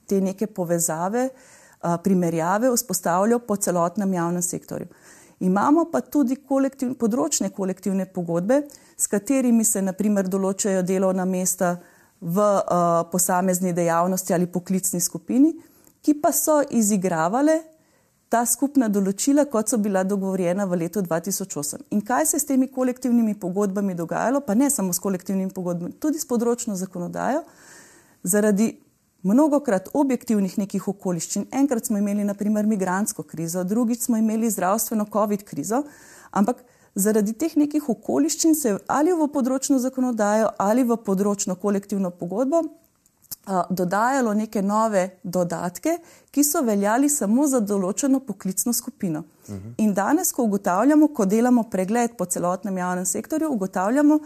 te 0.07 0.21
neke 0.21 0.47
povezave, 0.47 1.29
uh, 1.29 1.95
primerjave 2.03 2.71
vzpostavljal 2.71 3.39
po 3.39 3.55
celotnem 3.55 4.13
javnem 4.13 4.41
sektorju. 4.41 4.87
Imamo 5.39 5.89
pa 5.91 5.99
tudi 6.01 6.35
kolektiv, 6.35 6.93
področne 6.95 7.49
kolektivne 7.51 8.05
pogodbe, 8.05 8.61
s 8.95 9.09
katerimi 9.11 9.65
se 9.67 9.81
naprimer 9.81 10.29
določajo 10.31 10.85
delovna 10.87 11.25
mesta 11.27 11.75
v 12.21 12.39
uh, 12.39 13.03
posamezni 13.11 13.73
dejavnosti 13.75 14.33
ali 14.33 14.47
poklicni 14.47 15.01
skupini, 15.03 15.51
ki 16.03 16.15
pa 16.21 16.31
so 16.31 16.61
izigravale 16.71 17.59
ta 18.33 18.41
skupna 18.49 18.87
določila, 18.89 19.45
kot 19.45 19.69
so 19.69 19.77
bila 19.77 20.01
dogovorjena 20.07 20.65
v 20.65 20.79
letu 20.81 21.03
2008. 21.05 21.85
In 21.93 22.01
kaj 22.05 22.31
se 22.31 22.39
je 22.39 22.41
s 22.41 22.49
temi 22.49 22.69
kolektivnimi 22.71 23.35
pogodbami 23.39 23.93
dogajalo, 23.93 24.41
pa 24.41 24.55
ne 24.57 24.71
samo 24.73 24.93
s 24.93 25.01
kolektivnimi 25.03 25.53
pogodbami, 25.53 25.93
tudi 26.01 26.17
s 26.17 26.25
področno 26.25 26.73
zakonodajo, 26.79 27.43
zaradi 28.23 28.71
mnogokrat 29.23 29.91
objektivnih 29.93 30.57
nekih 30.63 30.87
okoliščin. 30.95 31.45
Enkrat 31.61 31.87
smo 31.87 32.01
imeli 32.01 32.25
naprimer 32.25 32.65
migransko 32.67 33.23
krizo, 33.23 33.63
drugič 33.63 34.07
smo 34.07 34.17
imeli 34.17 34.49
zdravstveno 34.51 35.05
COVID 35.13 35.45
krizo, 35.47 35.83
ampak 36.31 36.65
zaradi 36.95 37.35
teh 37.37 37.53
nekih 37.57 37.85
okoliščin 37.89 38.57
se 38.57 38.77
ali 38.87 39.13
v 39.13 39.29
področno 39.33 39.77
zakonodajo 39.79 40.49
ali 40.57 40.83
v 40.83 40.97
področno 41.05 41.55
kolektivno 41.55 42.09
pogodbo 42.09 42.63
dodajalo 43.69 44.33
neke 44.33 44.61
nove 44.61 45.09
dodatke, 45.23 45.97
ki 46.31 46.43
so 46.43 46.61
veljali 46.61 47.09
samo 47.09 47.47
za 47.47 47.59
določeno 47.59 48.19
poklicno 48.19 48.73
skupino. 48.73 49.19
Uh 49.47 49.55
-huh. 49.55 49.73
In 49.77 49.93
danes, 49.93 50.31
ko 50.31 50.43
ugotavljamo, 50.43 51.07
ko 51.07 51.25
delamo 51.25 51.63
pregled 51.63 52.15
po 52.17 52.25
celotnem 52.25 52.77
javnem 52.77 53.05
sektorju, 53.05 53.49
ugotavljamo, 53.51 54.19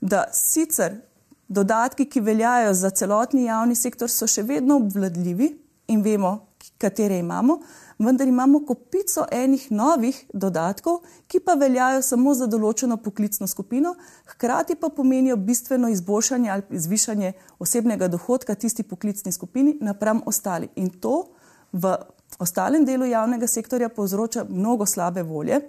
da 0.00 0.24
sicer 0.32 1.00
dodatki, 1.48 2.04
ki 2.04 2.20
veljajo 2.20 2.74
za 2.74 2.90
celotni 2.90 3.44
javni 3.44 3.74
sektor, 3.74 4.10
so 4.10 4.26
še 4.26 4.42
vedno 4.42 4.76
obvladljivi 4.76 5.58
in 5.86 6.02
vemo, 6.02 6.46
katere 6.78 7.18
imamo, 7.18 7.60
vendar 7.98 8.28
imamo 8.28 8.60
kopico 8.66 9.24
enih 9.32 9.70
novih 9.72 10.24
dodatkov, 10.32 11.00
ki 11.26 11.40
pa 11.40 11.54
veljajo 11.54 12.02
samo 12.02 12.34
za 12.34 12.46
določeno 12.46 12.96
poklicno 13.02 13.46
skupino, 13.46 13.94
hkrati 14.34 14.74
pa 14.74 14.88
pomenijo 14.88 15.36
bistveno 15.36 15.88
izboljšanje 15.88 16.50
ali 16.50 16.80
zvišanje 16.80 17.32
osebnega 17.58 18.08
dohodka 18.08 18.54
tisti 18.54 18.82
poklicni 18.82 19.32
skupini 19.32 19.76
napram 19.80 20.22
ostali. 20.26 20.68
In 20.76 20.90
to 20.90 21.26
v 21.72 21.96
ostalem 22.38 22.84
delu 22.84 23.06
javnega 23.06 23.46
sektorja 23.46 23.88
povzroča 23.88 24.46
mnogo 24.48 24.86
slabe 24.86 25.22
volje. 25.22 25.60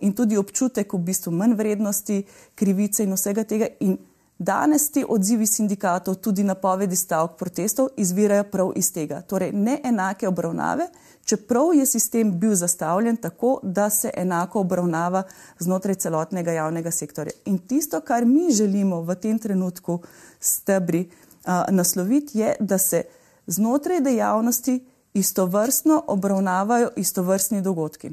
In 0.00 0.14
tudi 0.16 0.36
občutek 0.36 0.92
v 0.92 0.98
bistvu 1.04 1.32
manj 1.32 1.54
vrednosti, 1.58 2.22
krivice 2.54 3.04
in 3.04 3.12
vsega 3.12 3.44
tega. 3.44 3.68
In 3.80 3.98
Danes 4.40 4.90
ti 4.90 5.04
odzivi 5.08 5.46
sindikatov, 5.46 6.14
tudi 6.14 6.42
napovedi 6.42 6.96
stavk 6.96 7.34
protestov, 7.36 7.88
izvirajo 7.96 8.44
prav 8.48 8.70
iz 8.76 8.88
tega. 8.92 9.18
Torej, 9.20 9.50
neenake 9.52 10.28
obravnave, 10.28 10.86
čeprav 11.24 11.74
je 11.76 11.84
sistem 11.86 12.30
bil 12.40 12.54
zastavljen 12.54 13.16
tako, 13.16 13.58
da 13.62 13.90
se 13.90 14.10
enako 14.16 14.60
obravnava 14.60 15.22
znotraj 15.58 15.94
celotnega 15.94 16.52
javnega 16.52 16.90
sektorja. 16.90 17.32
In 17.44 17.58
tisto, 17.58 18.00
kar 18.00 18.24
mi 18.24 18.48
želimo 18.52 19.02
v 19.02 19.14
tem 19.14 19.38
trenutku 19.38 19.98
stebri 20.40 21.10
a, 21.44 21.64
nasloviti, 21.68 22.38
je, 22.38 22.56
da 22.60 22.78
se 22.78 23.02
znotraj 23.46 24.00
dejavnosti 24.00 24.80
istovrstno 25.14 26.04
obravnavajo 26.06 26.90
istovrstni 26.96 27.62
dogodki. 27.62 28.10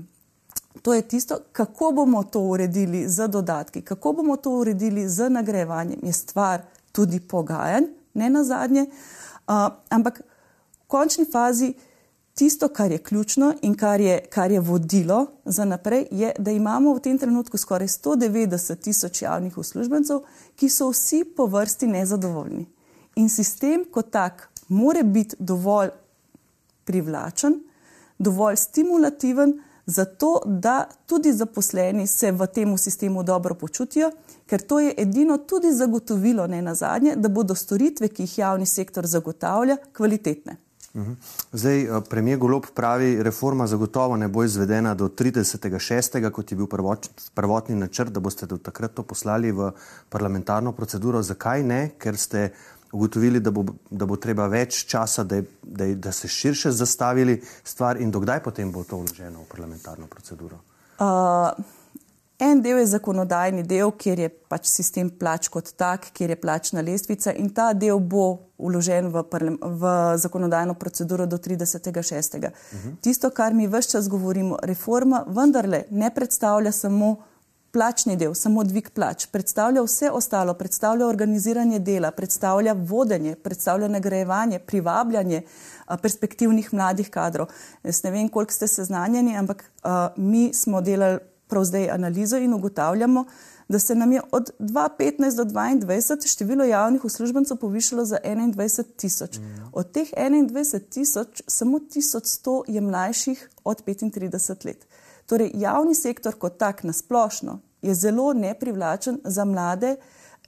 To 0.81 0.93
je 0.93 1.01
tisto, 1.01 1.39
kako 1.51 1.91
bomo 1.91 2.23
to 2.23 2.39
uredili 2.39 3.07
z 3.09 3.27
dodatki, 3.27 3.81
kako 3.81 4.13
bomo 4.13 4.37
to 4.37 4.51
uredili 4.51 5.09
z 5.09 5.29
nagrajevanjem, 5.29 5.99
je 6.03 6.13
stvar 6.13 6.61
tudi 6.91 7.19
pogajanj, 7.19 7.83
ne 8.13 8.29
na 8.29 8.43
zadnje. 8.43 8.85
Uh, 9.47 9.53
ampak 9.89 10.21
v 10.83 10.87
končni 10.87 11.25
fazi 11.25 11.73
tisto, 12.37 12.67
kar 12.67 12.91
je 12.91 12.97
ključno 12.97 13.53
in 13.61 13.75
kar 13.75 14.01
je, 14.01 14.19
kar 14.29 14.51
je 14.51 14.59
vodilo 14.59 15.25
za 15.45 15.65
naprej, 15.65 16.07
je, 16.11 16.31
da 16.39 16.51
imamo 16.51 16.93
v 16.93 16.99
tem 16.99 17.17
trenutku 17.17 17.57
skoraj 17.57 17.87
190 17.87 18.75
tisoč 18.75 19.21
javnih 19.21 19.57
uslužbencev, 19.57 20.19
ki 20.55 20.69
so 20.69 20.89
vsi 20.89 21.23
po 21.37 21.45
vrsti 21.45 21.87
nezadovoljni. 21.87 22.65
In 23.15 23.29
sistem 23.29 23.85
kot 23.91 24.11
tak 24.11 24.49
more 24.67 25.03
biti 25.03 25.35
dovolj 25.39 25.89
privlačen, 26.85 27.59
dovolj 28.19 28.55
stimulativen, 28.55 29.57
zato 29.87 30.41
da 30.45 30.85
tudi 31.05 31.33
zaposleni 31.33 32.07
se 32.07 32.31
v 32.31 32.47
tem 32.47 32.77
sistemu 32.77 33.23
dobro 33.23 33.55
počutijo, 33.55 34.11
ker 34.45 34.61
to 34.61 34.79
je 34.79 34.93
edino 34.97 35.37
tudi 35.37 35.71
zagotovilo, 35.71 36.47
ne 36.47 36.61
na 36.61 36.75
zadnje, 36.75 37.15
da 37.15 37.29
bodo 37.29 37.55
storitve, 37.55 38.07
ki 38.07 38.23
jih 38.23 38.37
javni 38.37 38.65
sektor 38.65 39.07
zagotavlja, 39.07 39.77
kvalitetne. 39.93 40.57
Mhm. 40.95 41.11
Zdaj, 41.53 41.81
eh, 41.81 42.01
premijer 42.09 42.39
Golob 42.39 42.65
pravi, 42.73 43.23
reforma 43.23 43.67
zagotovo 43.67 44.17
ne 44.17 44.27
bo 44.27 44.43
izvedena 44.43 44.93
do 44.93 45.07
36. 45.07 46.31
kot 46.31 46.51
je 46.51 46.55
bil 46.55 46.67
prvotni 47.33 47.75
načrt, 47.75 48.11
da 48.11 48.19
boste 48.19 48.45
do 48.45 48.57
takrat 48.57 48.93
to 48.93 49.03
poslali 49.03 49.51
v 49.51 49.71
parlamentarno 50.09 50.71
proceduro. 50.71 51.21
Zakaj 51.21 51.63
ne? 51.63 51.89
Ker 51.97 52.17
ste 52.17 52.51
ugotovili, 52.91 53.39
da 53.39 53.51
bo, 53.51 53.65
da 53.89 54.05
bo 54.05 54.15
treba 54.15 54.47
več 54.47 54.85
časa, 54.85 55.23
da, 55.23 55.41
da, 55.63 55.87
da 55.95 56.11
se 56.11 56.27
širše 56.27 56.71
zastavili 56.71 57.41
stvar 57.63 58.01
in 58.01 58.11
dokdaj 58.11 58.43
potem 58.43 58.71
bo 58.71 58.83
to 58.83 58.97
vloženo 58.97 59.43
v 59.43 59.49
parlamentarno 59.51 60.07
proceduro? 60.07 60.59
Uh, 60.99 61.51
en 62.39 62.61
del 62.61 62.79
je 62.79 62.91
zakonodajni 62.93 63.63
del, 63.63 63.91
kjer 63.91 64.19
je 64.19 64.29
pač 64.49 64.69
sistem 64.71 65.09
plač 65.09 65.49
kot 65.53 65.73
tak, 65.77 66.09
kjer 66.13 66.33
je 66.33 66.41
plačna 66.41 66.81
lestvica 66.81 67.33
in 67.33 67.49
ta 67.53 67.73
del 67.73 67.99
bo 67.99 68.27
vložen 68.57 69.11
v, 69.13 69.23
v 69.61 69.93
zakonodajno 70.17 70.73
proceduro 70.73 71.25
do 71.25 71.37
36.6. 71.37 72.37
Uh 72.37 72.43
-huh. 72.43 72.95
Tisto, 73.01 73.29
kar 73.29 73.53
mi 73.53 73.67
vse 73.67 73.89
čas 73.91 74.09
govorimo, 74.09 74.57
reforma 74.63 75.25
vendarle 75.27 75.83
ne 75.89 76.13
predstavlja 76.15 76.71
samo 76.71 77.17
plačni 77.71 78.15
del, 78.17 78.33
samo 78.33 78.63
dvig 78.63 78.89
plač, 78.95 79.27
predstavlja 79.31 79.83
vse 79.85 80.11
ostalo, 80.11 80.53
predstavlja 80.57 81.07
organiziranje 81.07 81.79
dela, 81.79 82.11
predstavlja 82.11 82.73
vodenje, 82.73 83.35
predstavlja 83.35 83.87
nagrajevanje, 83.87 84.59
privabljanje 84.59 85.41
perspektivnih 86.01 86.73
mladih 86.73 87.09
kadrov. 87.09 87.51
Jaz 87.83 88.03
ne 88.03 88.11
vem, 88.11 88.29
koliko 88.29 88.53
ste 88.53 88.67
seznanjeni, 88.67 89.37
ampak 89.37 89.63
uh, 89.63 89.91
mi 90.17 90.49
smo 90.53 90.81
delali 90.81 91.19
prav 91.47 91.63
zdaj 91.63 91.89
analizo 91.89 92.37
in 92.37 92.53
ugotavljamo, 92.53 93.25
da 93.67 93.79
se 93.79 93.95
nam 93.95 94.11
je 94.11 94.21
od 94.31 94.49
2015 94.59 95.35
do 95.37 95.43
2022 95.43 96.27
število 96.27 96.63
javnih 96.63 97.05
uslužbencev 97.05 97.57
povišalo 97.57 98.05
za 98.05 98.17
21 98.23 98.83
tisoč. 98.95 99.39
Od 99.71 99.91
teh 99.91 100.07
21 100.17 100.89
tisoč 100.89 101.41
samo 101.47 101.79
1100 101.79 102.63
je 102.67 102.81
mlajših 102.81 103.49
od 103.63 103.83
35 103.85 104.65
let. 104.65 104.87
Torej, 105.27 105.51
javni 105.59 105.95
sektor 105.95 106.35
kot 106.39 106.57
tak 106.57 106.83
nasplošno 106.87 107.59
je 107.81 107.95
zelo 107.95 108.33
neprivlačen 108.33 109.19
za 109.23 109.45
mlade 109.45 109.95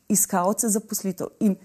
iskalce 0.07 0.69
zaposlitev. 0.69 1.27
In 1.39 1.57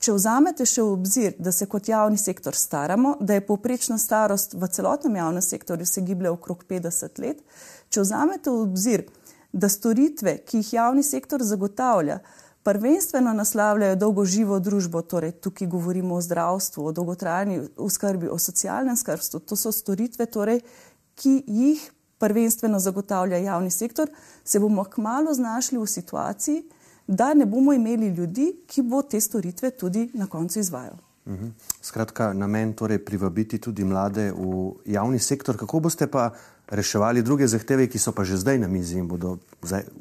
če 0.00 0.12
vzamete 0.12 0.66
še 0.68 0.82
v 0.84 0.92
obzir, 0.92 1.32
da 1.38 1.52
se 1.52 1.66
kot 1.66 1.88
javni 1.88 2.18
sektor 2.20 2.56
staramo, 2.56 3.16
da 3.20 3.36
je 3.36 3.46
povprečna 3.46 3.98
starost 3.98 4.54
v 4.54 4.68
celotnem 4.68 5.16
javnem 5.16 5.42
sektorju 5.42 5.86
se 5.86 6.04
giblje 6.04 6.30
okrog 6.30 6.64
50 6.68 7.20
let, 7.24 7.40
če 7.88 8.04
vzamete 8.04 8.52
v 8.52 8.62
obzir, 8.68 9.06
da 9.52 9.68
storitve, 9.68 10.36
ki 10.46 10.60
jih 10.60 10.72
javni 10.76 11.02
sektor 11.02 11.42
zagotavlja, 11.42 12.20
prvenstveno 12.62 13.32
naslavljajo 13.34 13.96
dolgoživo 13.96 14.58
družbo, 14.60 15.02
torej 15.02 15.32
tukaj 15.42 15.68
govorimo 15.68 16.14
o 16.14 16.20
zdravstvu, 16.22 16.84
o 16.86 16.92
dolgotrajni 16.92 17.62
oskrbi, 17.76 18.28
o 18.28 18.38
socialnem 18.38 18.96
skrbstvu, 19.00 19.40
to 19.40 19.56
so 19.56 19.72
storitve, 19.74 20.28
torej, 20.30 20.60
ki 21.16 21.40
jih 21.48 21.88
prvenstveno 22.20 22.78
zagotavlja 22.78 23.36
javni 23.36 23.70
sektor, 23.70 24.08
se 24.44 24.60
bomo 24.60 24.84
kmalo 24.84 25.34
znašli 25.34 25.78
v 25.78 25.86
situaciji, 25.86 26.62
da 27.06 27.34
ne 27.34 27.46
bomo 27.46 27.72
imeli 27.72 28.08
ljudi, 28.08 28.52
ki 28.66 28.82
bo 28.82 29.02
te 29.02 29.20
storitve 29.20 29.70
tudi 29.70 30.10
na 30.14 30.26
koncu 30.26 30.60
izvajal. 30.60 30.96
Mhm. 31.26 31.48
Skratka, 31.82 32.32
namen 32.32 32.72
torej 32.72 33.04
privabiti 33.04 33.58
tudi 33.58 33.84
mlade 33.84 34.32
v 34.32 34.72
javni 34.86 35.18
sektor. 35.18 35.56
Kako 35.56 35.80
boste 35.80 36.06
pa 36.06 36.30
reševali 36.70 37.22
druge 37.22 37.46
zahteve, 37.46 37.86
ki 37.86 37.98
so 37.98 38.12
pa 38.12 38.24
že 38.24 38.36
zdaj 38.36 38.58
na 38.58 38.68
mizi 38.68 38.98
in 38.98 39.08
bodo 39.08 39.38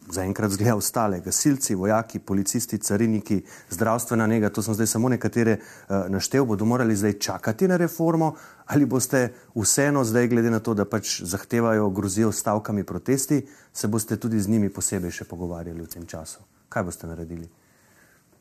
zaenkrat 0.09 0.51
zgleda 0.51 0.75
ostale? 0.75 1.19
Gasilci, 1.19 1.75
vojaki, 1.75 2.19
policisti, 2.19 2.77
cariniki, 2.77 3.41
zdravstvena 3.69 4.27
nega, 4.27 4.49
to 4.49 4.61
sem 4.61 4.73
zdaj 4.73 4.87
samo 4.87 5.09
nekatere 5.09 5.57
uh, 5.59 6.09
naštel, 6.09 6.45
bodo 6.45 6.65
morali 6.65 6.95
zdaj 6.95 7.19
čakati 7.19 7.67
na 7.67 7.77
reformo 7.77 8.35
ali 8.69 8.85
boste 8.85 9.33
vseeno 9.55 10.03
zdaj, 10.03 10.27
glede 10.27 10.49
na 10.49 10.59
to, 10.59 10.73
da 10.73 10.85
pač 10.85 11.21
zahtevajo, 11.25 11.89
grozijo 11.89 12.31
stavkami 12.31 12.83
protesti, 12.83 13.47
se 13.73 13.87
boste 13.87 14.17
tudi 14.17 14.39
z 14.39 14.47
njimi 14.47 14.69
posebej 14.69 15.11
še 15.11 15.25
pogovarjali 15.25 15.81
v 15.81 15.89
tem 15.89 16.05
času? 16.05 16.45
Kaj 16.69 16.83
boste 16.85 17.07
naredili? 17.09 17.49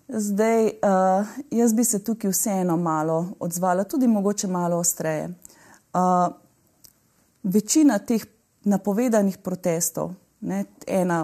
Zdaj, 0.09 0.67
uh, 0.85 1.27
jaz 1.51 1.73
bi 1.73 1.85
se 1.85 2.05
tukaj 2.05 2.31
vseeno 2.31 2.77
malo 2.77 3.33
odzvala, 3.41 3.85
tudi 3.85 4.09
mogoče 4.09 4.49
malo 4.49 4.77
ostreje. 4.85 5.31
Uh, 5.97 6.29
večina 7.43 7.99
teh 7.99 8.25
napovedanih 8.65 9.39
protestov, 9.39 10.15
ne, 10.41 10.65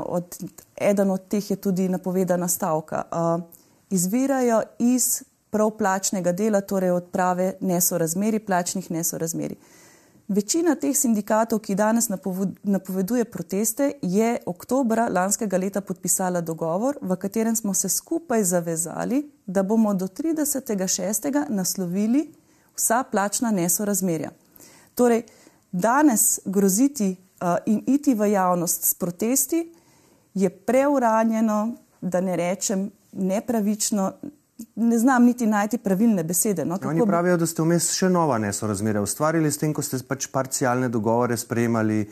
od, 0.06 0.36
eden 0.76 1.10
od 1.10 1.28
teh 1.28 1.50
je 1.50 1.56
tudi 1.56 1.88
napovedana 1.88 2.48
stavka, 2.48 3.02
uh, 3.10 3.42
izvirajo 3.90 4.62
iz 4.78 5.22
prav 5.50 5.70
plačnega 5.70 6.32
dela, 6.32 6.60
torej 6.60 6.90
odprave 6.90 7.52
nesorazmeri, 7.60 8.38
plačnih 8.38 8.90
nesorazmeri. 8.90 9.56
Večina 10.28 10.72
teh 10.74 10.96
sindikatov, 10.96 11.60
ki 11.60 11.74
danes 11.76 12.08
napoveduje 12.62 13.24
proteste, 13.24 13.90
je 14.02 14.38
oktobra 14.46 15.08
lanskega 15.12 15.58
leta 15.60 15.80
podpisala 15.80 16.40
dogovor, 16.40 16.96
v 17.02 17.16
katerem 17.16 17.56
smo 17.56 17.74
se 17.74 17.88
skupaj 17.88 18.44
zavezali, 18.44 19.20
da 19.46 19.62
bomo 19.62 19.94
do 19.94 20.06
30.6. 20.06 21.44
naslovili 21.48 22.32
vsa 22.76 23.02
plačna 23.10 23.50
nesorazmerja. 23.50 24.30
Torej, 24.94 25.22
danes 25.74 26.38
groziti 26.44 27.16
uh, 27.40 27.56
in 27.66 27.82
iti 27.86 28.14
v 28.14 28.30
javnost 28.30 28.84
s 28.84 28.94
protesti 28.94 29.72
je 30.34 30.50
preuranjeno, 30.50 31.74
da 32.00 32.20
ne 32.20 32.36
rečem 32.36 32.90
nepravično, 33.12 34.12
ne 34.74 34.98
znam 34.98 35.24
niti 35.24 35.46
najti 35.46 35.78
pravilne 35.78 36.24
besede. 36.24 36.64
No, 36.64 36.78
Oni 36.84 37.06
pravijo, 37.06 37.36
da 37.36 37.46
ste 37.46 37.62
vmes 37.62 37.90
še 37.94 38.08
nova 38.08 38.38
nesorazmerja 38.38 39.02
ustvarili 39.02 39.50
s 39.50 39.58
tem, 39.58 39.74
ko 39.74 39.82
ste 39.82 39.98
pač 40.08 40.26
parcialne 40.30 40.88
dogovore 40.88 41.36
sprejemali 41.36 42.00
eh, 42.02 42.08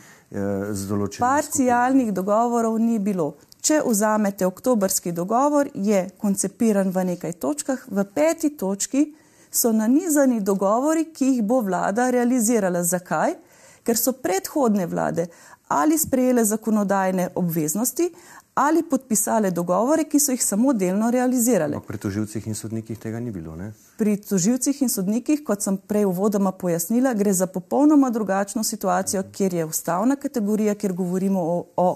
z 0.72 0.88
določenimi. 0.88 1.22
Parcialnih 1.22 2.11
skupin. 2.11 2.18
dogovorov 2.18 2.79
ni 2.79 2.98
bilo. 2.98 3.35
Če 3.62 3.83
vzamete 3.87 4.46
oktobrski 4.46 5.12
dogovor, 5.14 5.70
je 5.75 6.09
koncipiran 6.18 6.90
v 6.90 7.05
nekaj 7.12 7.38
točkah. 7.38 7.87
V 7.87 8.07
peti 8.14 8.57
točki 8.59 9.12
so 9.51 9.70
nanizani 9.72 10.40
dogovori, 10.40 11.12
ki 11.14 11.37
jih 11.37 11.42
bo 11.46 11.61
vlada 11.62 12.11
realizirala. 12.11 12.83
Zakaj? 12.83 13.38
Ker 13.82 13.98
so 13.98 14.12
predhodne 14.12 14.86
vlade 14.86 15.26
ali 15.72 15.98
sprejele 15.98 16.44
zakonodajne 16.44 17.28
obveznosti 17.34 18.10
ali 18.54 18.82
podpisale 18.82 19.50
dogovore, 19.50 20.04
ki 20.04 20.20
so 20.20 20.32
jih 20.32 20.44
samo 20.44 20.72
delno 20.72 21.10
realizirale. 21.10 21.80
Pri 21.86 21.98
toživcih 21.98 22.46
in 22.46 22.54
sodnikih 22.54 22.98
tega 22.98 23.20
ni 23.20 23.30
bilo. 23.30 23.56
Ne? 23.56 23.72
Pri 23.96 24.16
toživcih 24.20 24.82
in 24.82 24.92
sodnikih, 24.92 25.40
kot 25.44 25.64
sem 25.64 25.78
prej 25.88 26.04
uvodoma 26.04 26.52
pojasnila, 26.52 27.14
gre 27.14 27.32
za 27.32 27.46
popolnoma 27.46 28.10
drugačno 28.10 28.64
situacijo, 28.64 29.22
kjer 29.32 29.54
je 29.54 29.64
ustavna 29.64 30.16
kategorija, 30.16 30.74
kjer 30.74 30.92
govorimo 30.92 31.40
o, 31.40 31.64
o 31.76 31.88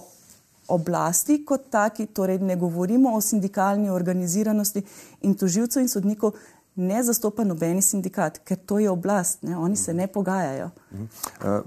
oblasti 0.69 1.43
kot 1.45 1.69
taki, 1.71 2.07
torej 2.07 2.39
ne 2.39 2.57
govorimo 2.57 3.13
o 3.15 3.21
sindikalni 3.21 3.91
organiziranosti 3.91 4.83
in 5.23 5.35
toživcev 5.35 5.83
in 5.83 5.89
sodnikov. 5.89 6.33
Ne 6.77 7.03
zastopa 7.03 7.45
nobeni 7.45 7.83
sindikat, 7.83 8.43
ker 8.45 8.57
to 8.57 8.79
je 8.79 8.91
oblast, 8.91 9.43
ne? 9.43 9.57
oni 9.57 9.77
se 9.77 9.95
ne 9.95 10.07
pogajajo. 10.07 10.71
Uh, 10.93 11.61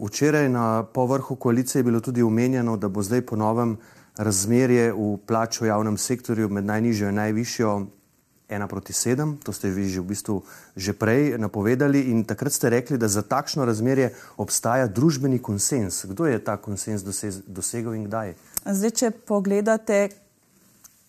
včeraj 0.00 0.48
na 0.48 0.82
povrhu 0.82 1.36
koalicije 1.36 1.80
je 1.80 1.84
bilo 1.84 2.00
tudi 2.00 2.22
omenjeno, 2.22 2.76
da 2.76 2.88
bo 2.88 3.02
zdaj 3.02 3.26
po 3.26 3.36
novem 3.36 3.76
razmerje 4.16 4.92
v 4.92 5.18
plaču 5.26 5.64
v 5.64 5.68
javnem 5.68 5.98
sektorju 5.98 6.48
med 6.48 6.64
najnižjo 6.64 7.08
in 7.08 7.14
najvišjo 7.14 7.86
ena 8.48 8.68
proti 8.68 8.92
sedem, 8.92 9.36
to 9.42 9.52
ste 9.52 9.70
vi 9.70 9.88
že 9.88 10.00
v 10.00 10.06
bistvu 10.06 10.42
že 10.76 10.92
prej 10.92 11.38
napovedali 11.38 12.10
in 12.10 12.24
takrat 12.24 12.52
ste 12.52 12.70
rekli, 12.70 12.98
da 12.98 13.08
za 13.08 13.22
takšno 13.22 13.64
razmerje 13.64 14.14
obstaja 14.36 14.86
družbeni 14.86 15.38
konsens. 15.38 16.04
Kdo 16.04 16.26
je 16.26 16.38
ta 16.38 16.56
konsens 16.56 17.02
dosegel 17.46 17.94
in 17.94 18.04
kdaj? 18.06 18.34
Zdaj, 18.64 18.90
če 18.90 19.10
pogledate 19.10 20.08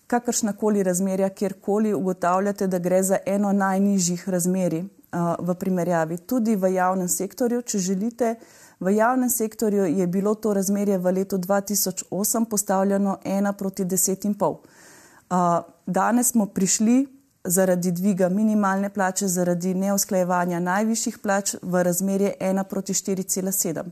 kakršnakoli 0.08 0.84
razmerja, 0.84 1.30
kjerkoli 1.30 1.94
ugotavljate, 1.94 2.68
da 2.68 2.80
gre 2.80 3.04
za 3.04 3.18
eno 3.26 3.52
najnižjih 3.54 4.30
razmerij 4.30 4.82
uh, 4.82 5.36
v 5.40 5.56
primerjavi, 5.56 6.18
tudi 6.18 6.56
v 6.56 6.74
javnem 6.74 7.10
sektorju, 7.12 7.62
če 7.62 7.80
želite, 7.80 8.36
uh, 8.40 8.67
V 8.80 8.96
javnem 8.96 9.30
sektorju 9.30 9.86
je 9.86 10.08
bilo 10.08 10.36
to 10.36 10.54
razmerje 10.54 10.98
v 10.98 11.12
letu 11.12 11.38
2008 11.38 12.46
postavljeno 12.46 13.18
1 13.26 13.54
proti 13.54 13.86
10,5. 13.86 15.62
Danes 15.86 16.32
smo 16.32 16.46
prišli 16.46 17.08
zaradi 17.44 17.92
dviga 17.92 18.30
minimalne 18.30 18.90
plače, 18.90 19.28
zaradi 19.28 19.74
neusklajevanja 19.74 20.60
najvišjih 20.60 21.18
plač 21.20 21.56
v 21.62 21.84
razmerje 21.84 22.34
1 22.40 22.64
proti 22.64 22.94
4,7. 22.94 23.84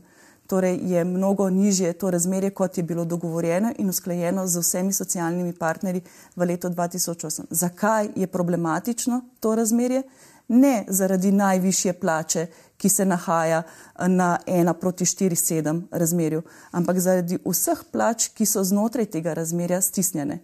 Torej 0.46 0.78
je 0.82 1.04
mnogo 1.04 1.50
nižje 1.50 1.92
to 1.92 2.10
razmerje, 2.10 2.50
kot 2.50 2.78
je 2.78 2.82
bilo 2.82 3.04
dogovorjeno 3.04 3.72
in 3.78 3.88
usklajeno 3.88 4.46
z 4.46 4.58
vsemi 4.58 4.92
socialnimi 4.92 5.52
partnerji 5.52 6.02
v 6.36 6.44
letu 6.44 6.68
2008. 6.68 7.44
Zakaj 7.50 8.08
je 8.16 8.26
problematično 8.26 9.20
to 9.40 9.54
razmerje? 9.54 10.02
Ne 10.48 10.84
zaradi 10.88 11.32
najvišje 11.32 11.92
plače, 11.92 12.46
ki 12.76 12.88
se 12.88 13.04
nahaja 13.04 13.62
eh, 13.62 14.08
na 14.08 14.38
1 14.46 14.72
proti 14.72 15.04
4,7 15.04 15.82
razmerju, 15.90 16.42
ampak 16.70 16.98
zaradi 16.98 17.38
vseh 17.44 17.82
plač, 17.92 18.28
ki 18.28 18.46
so 18.46 18.64
znotraj 18.64 19.06
tega 19.06 19.34
razmerja 19.34 19.80
stisnjene. 19.80 20.38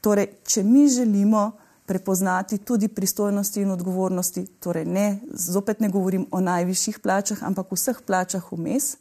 Torej, 0.00 0.30
če 0.44 0.62
mi 0.62 0.88
želimo 0.88 1.52
prepoznati 1.86 2.58
tudi 2.58 2.88
pristojnosti 2.88 3.60
in 3.60 3.70
odgovornosti, 3.70 4.46
torej 4.60 4.84
ne, 4.84 5.18
zopet 5.32 5.80
ne 5.80 5.88
govorim 5.88 6.26
o 6.30 6.40
najvišjih 6.40 6.98
plačah, 6.98 7.42
ampak 7.42 7.72
vseh 7.72 8.00
plačah 8.06 8.52
vmes 8.52 8.94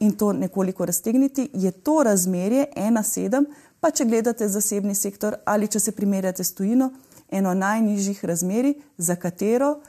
in 0.00 0.12
to 0.16 0.32
nekoliko 0.32 0.84
raztegniti, 0.84 1.50
je 1.52 1.70
to 1.70 2.02
razmerje 2.02 2.66
1,7, 2.76 3.44
pa 3.80 3.90
če 3.90 4.04
gledate 4.04 4.48
zasebni 4.48 4.94
sektor 4.94 5.36
ali 5.44 5.68
če 5.68 5.80
se 5.80 5.92
primerjate 5.92 6.44
s 6.44 6.54
tujino, 6.54 6.90
eno 7.30 7.54
najnižjih 7.54 8.24
razmerij, 8.24 8.74
za 8.98 9.16
katero 9.16 9.80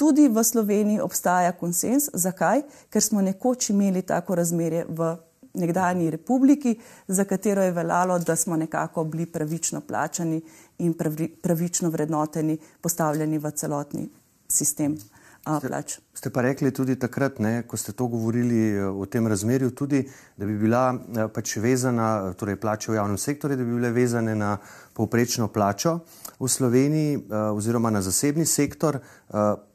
tudi 0.00 0.28
v 0.28 0.44
Sloveniji 0.44 1.00
obstaja 1.00 1.52
konsens. 1.52 2.08
Zakaj? 2.12 2.62
Ker 2.90 3.02
smo 3.04 3.20
nekoč 3.22 3.70
imeli 3.70 4.02
tako 4.02 4.34
razmerje 4.34 4.86
v 4.88 5.16
nekdanji 5.60 6.10
republiki, 6.10 6.76
za 7.08 7.24
katero 7.24 7.62
je 7.62 7.74
veljalo, 7.74 8.18
da 8.18 8.36
smo 8.36 8.56
nekako 8.56 9.04
bili 9.04 9.26
pravično 9.26 9.80
plačani 9.80 10.40
in 10.78 10.94
pravično 11.42 11.90
vrednoteni, 11.90 12.58
postavljeni 12.80 13.38
v 13.38 13.50
celotni 13.50 14.08
sistem. 14.48 14.96
Plač. 15.44 15.96
Ste, 15.96 16.02
ste 16.14 16.28
pa 16.30 16.44
rekli 16.44 16.68
tudi 16.68 16.98
takrat, 17.00 17.38
ne, 17.40 17.62
ko 17.64 17.76
ste 17.80 17.96
to 17.96 18.06
govorili 18.12 18.76
eh, 18.76 18.84
o 18.84 19.06
tem 19.08 19.24
razmerju, 19.26 19.70
tudi, 19.72 20.04
da 20.36 20.44
bi 20.44 20.56
bila 20.60 20.92
eh, 20.92 21.28
pač 21.32 21.56
vezana, 21.56 22.34
torej 22.36 22.60
plače 22.60 22.92
v 22.92 22.98
javnem 23.00 23.18
sektorju, 23.18 23.56
da 23.56 23.64
bi 23.64 23.78
bile 23.78 23.90
vezane 23.90 24.34
na 24.36 24.58
povprečno 24.92 25.48
plačo 25.48 25.98
v 26.36 26.48
Sloveniji 26.48 27.16
eh, 27.16 27.36
oziroma 27.56 27.90
na 27.90 28.02
zasebni 28.04 28.46
sektor. 28.46 29.00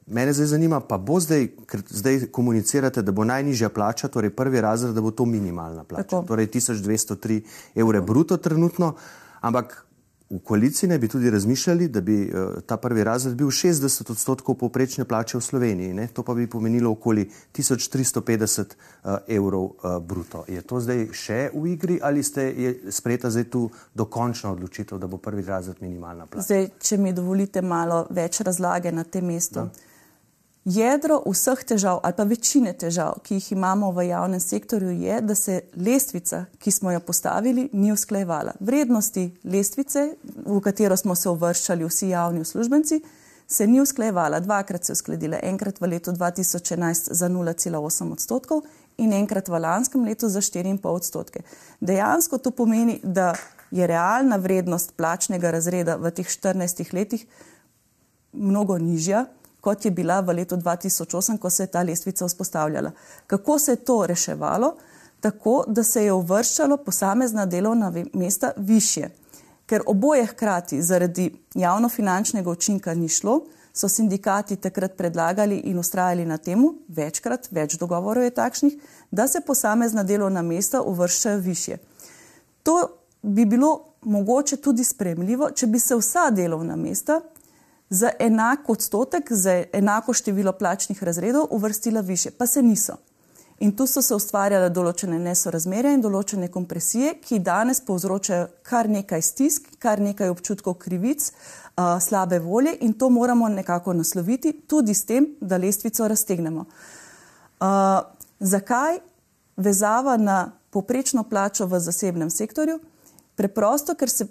Mene 0.05 0.33
zdaj 0.37 0.51
zanima, 0.53 0.83
pa 0.85 0.99
bo 1.01 1.17
zdaj, 1.17 1.47
ker 1.65 1.81
zdaj 1.81 2.27
komunicirate, 2.29 3.01
da 3.01 3.09
bo 3.09 3.25
najnižja 3.25 3.71
plača, 3.73 4.05
torej 4.13 4.35
prvi 4.37 4.61
razred, 4.61 4.93
da 4.93 5.01
bo 5.01 5.09
to 5.09 5.25
minimalna 5.25 5.81
plača, 5.83 6.21
Tako. 6.21 6.27
torej 6.29 6.51
1203 6.53 7.39
evre 7.81 8.01
bruto 8.05 8.37
trenutno, 8.37 8.93
ampak 9.41 9.81
v 10.29 10.39
koaliciji 10.43 10.89
ne 10.89 10.97
bi 10.99 11.07
tudi 11.07 11.29
razmišljali, 11.29 11.87
da 11.87 12.01
bi 12.01 12.31
uh, 12.33 12.61
ta 12.65 12.77
prvi 12.77 13.03
razred 13.03 13.35
bil 13.35 13.47
60 13.47 14.11
odstotkov 14.11 14.55
povprečne 14.55 15.05
plače 15.05 15.37
v 15.37 15.41
Sloveniji, 15.41 15.93
ne? 15.93 16.07
to 16.07 16.23
pa 16.23 16.33
bi 16.33 16.47
pomenilo 16.49 16.91
okoli 16.91 17.29
1350 17.53 18.59
uh, 18.59 18.65
eh, 19.03 19.35
evrov 19.35 19.63
uh, 19.63 19.97
bruto. 20.01 20.45
Je 20.47 20.61
to 20.61 20.79
zdaj 20.79 21.07
še 21.13 21.39
v 21.53 21.67
igri 21.73 21.99
ali 22.01 22.23
ste 22.23 22.49
sprejeta 22.89 23.29
zdaj 23.29 23.49
tu 23.53 23.69
dokončna 23.93 24.51
odločitev, 24.51 24.97
da 24.99 25.07
bo 25.07 25.17
prvi 25.17 25.45
razred 25.45 25.81
minimalna 25.81 26.25
plača? 26.25 26.45
Zdaj, 26.45 26.69
če 26.79 26.97
mi 26.97 27.13
dovolite 27.13 27.61
malo 27.61 28.07
več 28.09 28.41
razlage 28.41 28.91
na 28.91 29.03
tem 29.03 29.25
mestu. 29.25 29.61
Da. 29.61 29.93
Jedro 30.65 31.19
vseh 31.29 31.59
težav 31.63 31.99
ali 32.03 32.13
pa 32.17 32.23
večine 32.25 32.71
težav, 32.73 33.19
ki 33.23 33.35
jih 33.37 33.51
imamo 33.53 33.91
v 33.93 34.07
javnem 34.07 34.39
sektorju, 34.39 34.95
je, 34.97 35.19
da 35.21 35.35
se 35.35 35.59
lestvica, 35.77 36.45
ki 36.57 36.71
smo 36.71 36.91
jo 36.91 36.99
postavili, 36.99 37.67
ni 37.73 37.91
usklajevala. 37.93 38.55
Vrednosti 38.59 39.27
lestvice, 39.43 40.15
v 40.45 40.57
katero 40.65 40.97
smo 40.97 41.15
se 41.15 41.29
uvrščali 41.29 41.85
vsi 41.85 42.09
javni 42.09 42.41
uslužbenci, 42.41 42.99
se 43.47 43.67
ni 43.67 43.81
usklajevala. 43.81 44.39
Dvakrat 44.39 44.83
se 44.83 44.91
je 44.91 44.97
uskladila, 44.97 45.37
enkrat 45.43 45.81
v 45.81 45.91
letu 45.91 46.11
2011 46.11 47.13
za 47.13 47.29
0,8 47.29 48.11
odstotkov 48.11 48.65
in 48.97 49.13
enkrat 49.13 49.47
v 49.47 49.61
lanskem 49.61 50.03
letu 50.03 50.29
za 50.29 50.41
4,5 50.41 50.89
odstotke. 50.89 51.45
Dejansko 51.79 52.37
to 52.37 52.51
pomeni, 52.51 52.99
da 53.03 53.35
je 53.71 53.87
realna 53.87 54.41
vrednost 54.41 54.97
plačnega 54.97 55.51
razreda 55.51 56.01
v 56.01 56.09
teh 56.09 56.25
14 56.25 56.93
letih 56.93 57.27
mnogo 58.33 58.77
nižja, 58.77 59.27
kot 59.65 59.85
je 59.85 59.91
bila 59.91 60.19
v 60.21 60.35
letu 60.37 60.57
2008, 60.61 61.39
ko 61.41 61.49
se 61.49 61.63
je 61.63 61.67
ta 61.73 61.81
lestvica 61.81 62.27
vzpostavljala. 62.27 62.91
Kako 63.27 63.59
se 63.59 63.71
je 63.71 63.75
to 63.75 64.05
reševalo? 64.05 64.75
Tako, 65.19 65.63
da 65.67 65.83
se 65.83 66.03
je 66.05 66.13
uvrščalo 66.13 66.77
posamezna 66.77 67.45
delovna 67.45 67.89
mesta 68.13 68.51
više. 68.57 69.09
Ker 69.65 69.81
oboje 69.89 70.25
hkrati 70.25 70.81
zaradi 70.81 71.31
javnofinančnega 71.55 72.49
učinka 72.49 72.93
ni 72.93 73.09
šlo, 73.09 73.39
so 73.73 73.89
sindikati 73.89 74.55
takrat 74.55 74.93
predlagali 74.97 75.57
in 75.65 75.79
ustrajali 75.79 76.25
na 76.25 76.37
tem, 76.37 76.61
večkrat, 76.87 77.49
več 77.51 77.73
dogovorov 77.81 78.23
je 78.23 78.35
takšnih, 78.37 78.75
da 79.11 79.27
se 79.27 79.41
posamezna 79.47 80.03
delovna 80.03 80.45
mesta 80.45 80.81
uvrščajo 80.81 81.41
više. 81.41 81.77
To 82.63 82.77
bi 83.21 83.45
bilo 83.45 83.79
mogoče 84.01 84.57
tudi 84.57 84.83
spremljivo, 84.83 85.49
če 85.51 85.67
bi 85.67 85.79
se 85.79 85.97
vsa 85.97 86.29
delovna 86.31 86.75
mesta 86.75 87.19
za 87.89 88.11
enak 88.19 88.69
odstotek, 88.69 89.31
za 89.31 89.63
enako 89.73 90.13
število 90.13 90.51
plačnih 90.51 91.03
razredov 91.03 91.47
uvrstila 91.49 92.01
više, 92.01 92.31
pa 92.31 92.47
se 92.47 92.61
niso. 92.61 92.95
In 93.59 93.71
tu 93.75 93.87
so 93.87 94.01
se 94.03 94.15
ustvarjale 94.15 94.67
določene 94.69 95.15
nesorazmerja 95.19 95.93
in 95.95 96.01
določene 96.03 96.49
kompresije, 96.51 97.13
ki 97.23 97.39
danes 97.39 97.79
povzročajo 97.87 98.49
kar 98.67 98.89
nekaj 98.91 99.21
stisk, 99.23 99.69
kar 99.79 100.01
nekaj 100.03 100.33
občutkov 100.33 100.75
krivic, 100.81 101.29
uh, 101.29 101.95
slabe 102.03 102.41
volje 102.43 102.75
in 102.81 102.93
to 102.99 103.09
moramo 103.09 103.47
nekako 103.47 103.93
nasloviti 103.95 104.51
tudi 104.67 104.93
s 104.93 105.05
tem, 105.07 105.29
da 105.39 105.57
lestvico 105.57 106.07
raztegnemo. 106.07 106.65
Uh, 107.63 108.01
zakaj 108.39 108.99
vezava 109.55 110.17
na 110.17 110.51
poprečno 110.69 111.23
plačo 111.23 111.65
v 111.65 111.79
zasebnem 111.79 112.29
sektorju? 112.29 112.81
Preprosto, 113.39 113.95
ker 113.95 114.11
se 114.11 114.27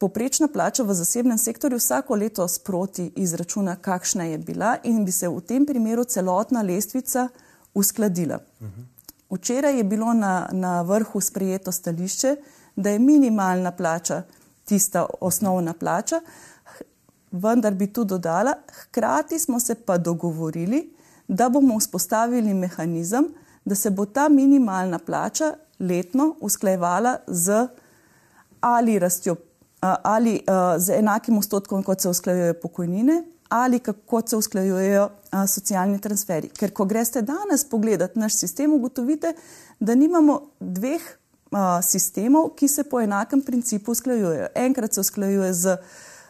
poprečna 0.00 0.48
plača 0.48 0.82
v 0.82 0.94
zasebnem 0.94 1.38
sektorju 1.38 1.76
vsako 1.76 2.16
leto 2.16 2.48
sproti 2.48 3.12
izračuna, 3.16 3.76
kakšna 3.76 4.24
je 4.24 4.38
bila 4.38 4.76
in 4.84 5.04
bi 5.04 5.12
se 5.12 5.28
v 5.28 5.40
tem 5.40 5.66
primeru 5.66 6.04
celotna 6.04 6.62
lestvica 6.62 7.28
uskladila. 7.74 8.38
Včeraj 9.30 9.76
je 9.76 9.84
bilo 9.84 10.12
na, 10.12 10.48
na 10.52 10.82
vrhu 10.82 11.20
sprejeto 11.20 11.72
stališče, 11.72 12.36
da 12.76 12.90
je 12.90 12.98
minimalna 12.98 13.72
plača 13.72 14.22
tista 14.64 15.06
osnovna 15.20 15.72
plača, 15.72 16.20
vendar 17.30 17.74
bi 17.74 17.92
tu 17.92 18.04
dodala, 18.04 18.54
hkrati 18.72 19.38
smo 19.38 19.60
se 19.60 19.74
pa 19.74 19.98
dogovorili, 19.98 20.94
da 21.28 21.48
bomo 21.48 21.78
vzpostavili 21.78 22.54
mehanizem, 22.54 23.28
da 23.64 23.74
se 23.74 23.90
bo 23.90 24.06
ta 24.06 24.28
minimalna 24.28 24.98
plača 24.98 25.54
letno 25.80 26.34
usklajevala 26.40 27.16
z 27.26 27.68
ali 28.60 28.98
rastjo 28.98 29.36
ali 29.80 30.40
z 30.78 30.98
enakim 30.98 31.38
odstotkom, 31.38 31.82
kot 31.82 32.00
se 32.00 32.08
usklajujejo 32.08 32.54
pokojnine, 32.62 33.22
ali 33.48 33.78
kako 33.78 34.22
se 34.26 34.36
usklajujejo 34.36 35.08
socialni 35.48 36.00
transferi. 36.00 36.48
Ker 36.48 36.72
ko 36.72 36.84
greste 36.84 37.22
danes 37.22 37.64
pogledati 37.64 38.18
naš 38.18 38.36
sistem, 38.38 38.72
ugotovite, 38.72 39.32
da 39.80 39.94
nimamo 39.94 40.40
dveh 40.60 41.02
sistemov, 41.82 42.52
ki 42.54 42.68
se 42.68 42.84
po 42.84 43.00
enakem 43.00 43.42
principu 43.42 43.92
usklajujejo. 43.92 44.46
Enkrat 44.54 44.94
se 44.94 45.00
usklajuje 45.00 45.54
z 45.54 45.76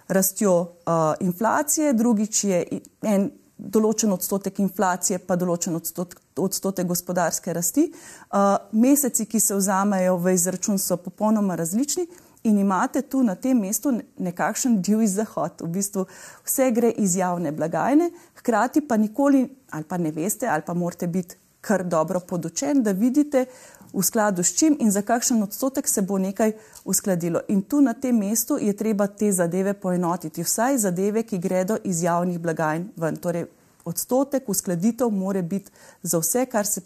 rastjo 0.09 0.73
inflacije, 1.21 1.93
drugič 1.93 2.45
je 2.45 2.65
en 3.03 3.29
določen 3.61 4.13
odstotek 4.15 4.59
inflacije, 4.65 5.19
pa 5.21 5.37
določen 5.37 5.77
odstotek, 5.77 6.23
odstotek 6.41 6.87
gospodarske 6.89 7.53
rasti. 7.53 7.91
A, 8.33 8.57
meseci, 8.73 9.27
ki 9.29 9.41
se 9.41 9.59
vzamejo 9.59 10.17
v 10.17 10.33
izračun, 10.33 10.79
so 10.81 10.97
popolnoma 10.97 11.59
različni 11.61 12.07
in 12.43 12.59
imate 12.59 13.03
tu 13.03 13.23
na 13.23 13.35
tem 13.35 13.59
mestu 13.59 13.93
nekakšen 14.19 14.81
divji 14.83 15.07
zahod. 15.07 15.61
V 15.61 15.69
bistvu 15.69 16.07
vse 16.45 16.71
gre 16.71 16.91
iz 16.91 17.17
javne 17.17 17.53
blagajne, 17.53 18.11
hkrati 18.41 18.81
pa 18.81 18.97
nikoli 18.97 19.49
ali 19.71 19.85
pa 19.85 19.99
ne 19.99 20.11
veste, 20.11 20.49
ali 20.49 20.63
pa 20.67 20.75
morate 20.75 21.07
biti 21.07 21.37
kar 21.61 21.85
dobro 21.85 22.21
podočen, 22.21 22.83
da 22.83 22.93
vidite 22.93 23.45
v 23.93 24.03
skladu 24.03 24.43
s 24.43 24.55
čim 24.57 24.77
in 24.81 24.91
za 24.91 25.03
kakšen 25.03 25.43
odstotek 25.43 25.89
se 25.89 26.03
bo 26.03 26.19
nekaj 26.19 26.53
uskladilo. 26.85 27.41
In 27.49 27.63
tu 27.63 27.81
na 27.81 27.93
tem 27.93 28.17
mestu 28.17 28.59
je 28.61 28.73
treba 28.77 29.07
te 29.07 29.33
zadeve 29.33 29.75
poenotiti, 29.75 30.43
vsaj 30.43 30.79
zadeve, 30.79 31.23
ki 31.23 31.39
gredo 31.39 31.77
iz 31.85 32.03
javnih 32.03 32.39
blagajn 32.41 32.89
ven. 32.97 33.17
Torej, 33.17 33.47
odstotek 33.85 34.49
uskladitev 34.49 35.11
mora 35.11 35.43
biti 35.43 35.71
za 36.03 36.19
vse, 36.19 36.47
kar 36.47 36.67
se 36.67 36.81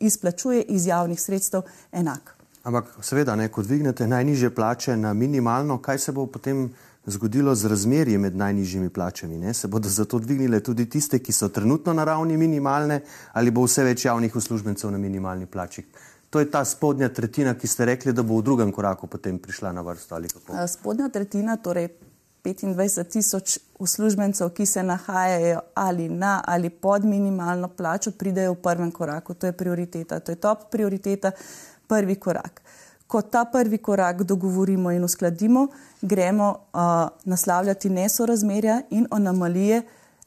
izplačuje 0.00 0.62
iz 0.62 0.86
javnih 0.86 1.20
sredstev, 1.20 1.62
enak. 1.92 2.41
Ampak, 2.62 2.94
seveda, 3.02 3.34
ne, 3.36 3.48
ko 3.50 3.62
dvignete 3.62 4.06
najnižje 4.06 4.50
plače 4.54 4.96
na 4.96 5.12
minimalno, 5.12 5.78
kaj 5.82 5.98
se 5.98 6.12
bo 6.12 6.26
potem 6.26 6.68
zgodilo 7.06 7.54
z 7.54 7.66
razmerji 7.66 8.18
med 8.18 8.36
najnižjimi 8.36 8.90
plačami? 8.90 9.38
Ne? 9.38 9.54
Se 9.54 9.68
bodo 9.68 9.88
zato 9.88 10.18
dvignile 10.18 10.60
tudi 10.60 10.86
tiste, 10.90 11.18
ki 11.18 11.32
so 11.32 11.48
trenutno 11.48 11.92
na 11.92 12.04
ravni 12.04 12.36
minimalne, 12.36 13.00
ali 13.32 13.50
bo 13.50 13.66
vse 13.66 13.82
več 13.84 14.04
javnih 14.04 14.36
uslužbencev 14.36 14.90
na 14.94 14.98
minimalni 14.98 15.46
plači? 15.46 15.82
To 16.30 16.40
je 16.40 16.50
ta 16.50 16.62
spodnja 16.64 17.08
tretjina, 17.08 17.56
ki 17.58 17.66
ste 17.66 17.84
rekli, 17.84 18.12
da 18.12 18.22
bo 18.22 18.38
v 18.38 18.46
drugem 18.46 18.70
koraku 18.72 19.10
potem 19.10 19.38
prišla 19.38 19.72
na 19.72 19.82
vrsto. 19.82 20.22
Spodnja 20.68 21.10
tretjina, 21.12 21.58
torej 21.58 21.90
25 22.44 23.10
tisoč 23.10 23.58
uslužbencev, 23.78 24.48
ki 24.54 24.66
se 24.66 24.82
nahajajo 24.82 25.60
ali 25.74 26.08
na 26.08 26.40
ali 26.46 26.70
pod 26.70 27.04
minimalno 27.04 27.68
plačo, 27.68 28.10
pridejo 28.10 28.54
v 28.54 28.62
prvem 28.62 28.90
koraku. 28.90 29.34
To 29.34 29.46
je 29.46 29.52
prioriteta, 29.52 30.20
to 30.20 30.32
je 30.32 30.36
top 30.36 30.70
prioriteta 30.70 31.30
prvi 31.92 32.14
korak. 32.14 32.62
Ko 33.06 33.20
ta 33.22 33.44
prvi 33.44 33.78
korak 33.78 34.22
dogovorimo 34.22 34.90
in 34.90 35.04
uskladimo, 35.04 35.66
gremo 36.02 36.48
uh, 36.48 36.80
naslavljati 37.24 37.90
nesorazmerja 37.90 38.82
in 38.90 39.06
anomalije 39.10 39.82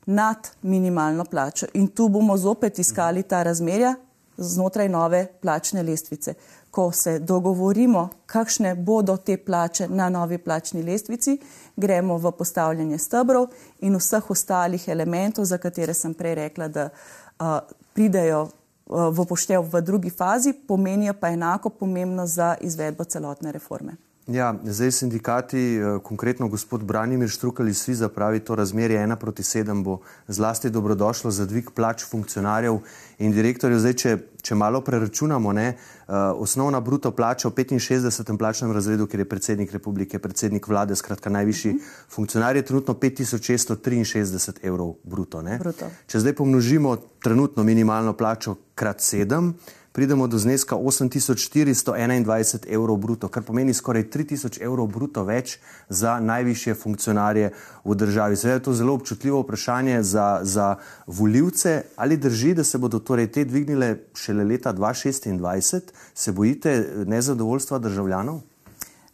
nad 0.05 0.47
minimalno 0.61 1.25
plačo. 1.25 1.65
In 1.73 1.87
tu 1.87 2.07
bomo 2.07 2.37
zopet 2.37 2.79
iskali 2.79 3.23
ta 3.23 3.43
razmerja 3.43 3.95
znotraj 4.37 4.89
nove 4.89 5.27
plačne 5.41 5.83
lestvice. 5.83 6.33
Ko 6.71 6.91
se 6.91 7.19
dogovorimo, 7.19 8.09
kakšne 8.25 8.75
bodo 8.75 9.17
te 9.17 9.37
plače 9.37 9.87
na 9.87 10.09
novi 10.09 10.37
plačni 10.37 10.83
lestvici, 10.83 11.37
gremo 11.75 12.17
v 12.17 12.31
postavljanje 12.31 12.97
stebrov 12.97 13.47
in 13.79 13.95
vseh 13.95 14.29
ostalih 14.29 14.87
elementov, 14.87 15.45
za 15.45 15.57
katere 15.57 15.93
sem 15.93 16.13
prej 16.13 16.35
rekla, 16.35 16.67
da 16.67 16.89
uh, 16.89 17.57
pridejo 17.93 18.49
v 18.85 19.25
poštev 19.25 19.65
v 19.71 19.81
drugi 19.81 20.09
fazi, 20.09 20.53
pomenijo 20.67 21.13
pa 21.19 21.29
enako 21.33 21.69
pomembno 21.69 22.27
za 22.27 22.55
izvedbo 22.61 23.03
celotne 23.03 23.51
reforme. 23.51 23.95
Ja, 24.27 24.55
zdaj 24.63 24.91
sindikati, 24.91 25.75
eh, 25.75 25.99
konkretno 26.03 26.47
gospod 26.47 26.83
Branimir 26.83 27.29
Štrukali 27.29 27.73
Sviza 27.73 28.09
pravi, 28.09 28.39
to 28.39 28.55
razmerje 28.55 29.03
ena 29.03 29.15
proti 29.15 29.43
sedem 29.43 29.83
bo 29.83 29.99
zlasti 30.27 30.69
dobrodošlo 30.69 31.31
za 31.31 31.45
dvig 31.45 31.69
plač 31.71 32.05
funkcionarjev 32.09 32.79
in 33.19 33.31
direktorjev. 33.31 33.79
Zdaj, 33.79 33.93
če, 33.93 34.17
če 34.41 34.55
malo 34.55 34.81
preračunamo, 34.81 35.53
ne, 35.53 35.67
uh, 36.07 36.15
osnovna 36.41 36.81
bruto 36.81 37.11
plača 37.11 37.49
v 37.49 37.53
65. 37.53 38.37
plačnem 38.37 38.71
razredu, 38.71 39.07
ker 39.07 39.19
je 39.19 39.29
predsednik 39.29 39.71
republike, 39.73 40.19
predsednik 40.19 40.67
vlade, 40.67 40.95
skratka 40.95 41.29
najvišji 41.29 41.71
uh 41.71 41.77
-huh. 41.77 41.85
funkcionar, 42.09 42.55
je 42.55 42.61
trenutno 42.61 42.93
5663 42.93 44.53
evrov 44.63 44.95
bruto, 45.03 45.43
bruto. 45.59 45.85
Če 46.07 46.19
zdaj 46.19 46.33
pomnožimo 46.33 46.97
trenutno 47.21 47.63
minimalno 47.63 48.13
plačo 48.13 48.55
krat 48.75 49.01
sedem, 49.01 49.53
pridemo 49.95 50.27
do 50.27 50.37
zneska 50.37 50.75
8421 50.75 52.67
evrov 52.67 52.97
bruto, 52.97 53.27
kar 53.31 53.43
pomeni 53.43 53.73
skoraj 53.73 54.03
3000 54.11 54.59
evrov 54.61 54.89
bruto 54.91 55.23
več 55.23 55.55
za 55.89 56.17
najvišje 56.19 56.75
funkcionarje 56.75 57.53
v 57.85 57.95
državi. 57.95 58.35
Seveda 58.35 58.59
je 58.59 58.63
to 58.63 58.73
zelo 58.73 58.93
občutljivo 58.99 59.39
vprašanje 59.45 60.03
za, 60.03 60.39
za 60.43 60.75
voljivce. 61.07 61.81
Ali 61.95 62.17
drži, 62.17 62.53
da 62.53 62.63
se 62.63 62.77
bodo 62.77 62.99
torej 62.99 63.31
te 63.31 63.45
dvignile 63.45 63.95
šele 64.13 64.43
leta 64.43 64.73
2026? 64.73 65.95
Se 66.13 66.31
bojite 66.31 66.75
nezadovoljstva 67.07 67.79
državljanov? 67.79 68.41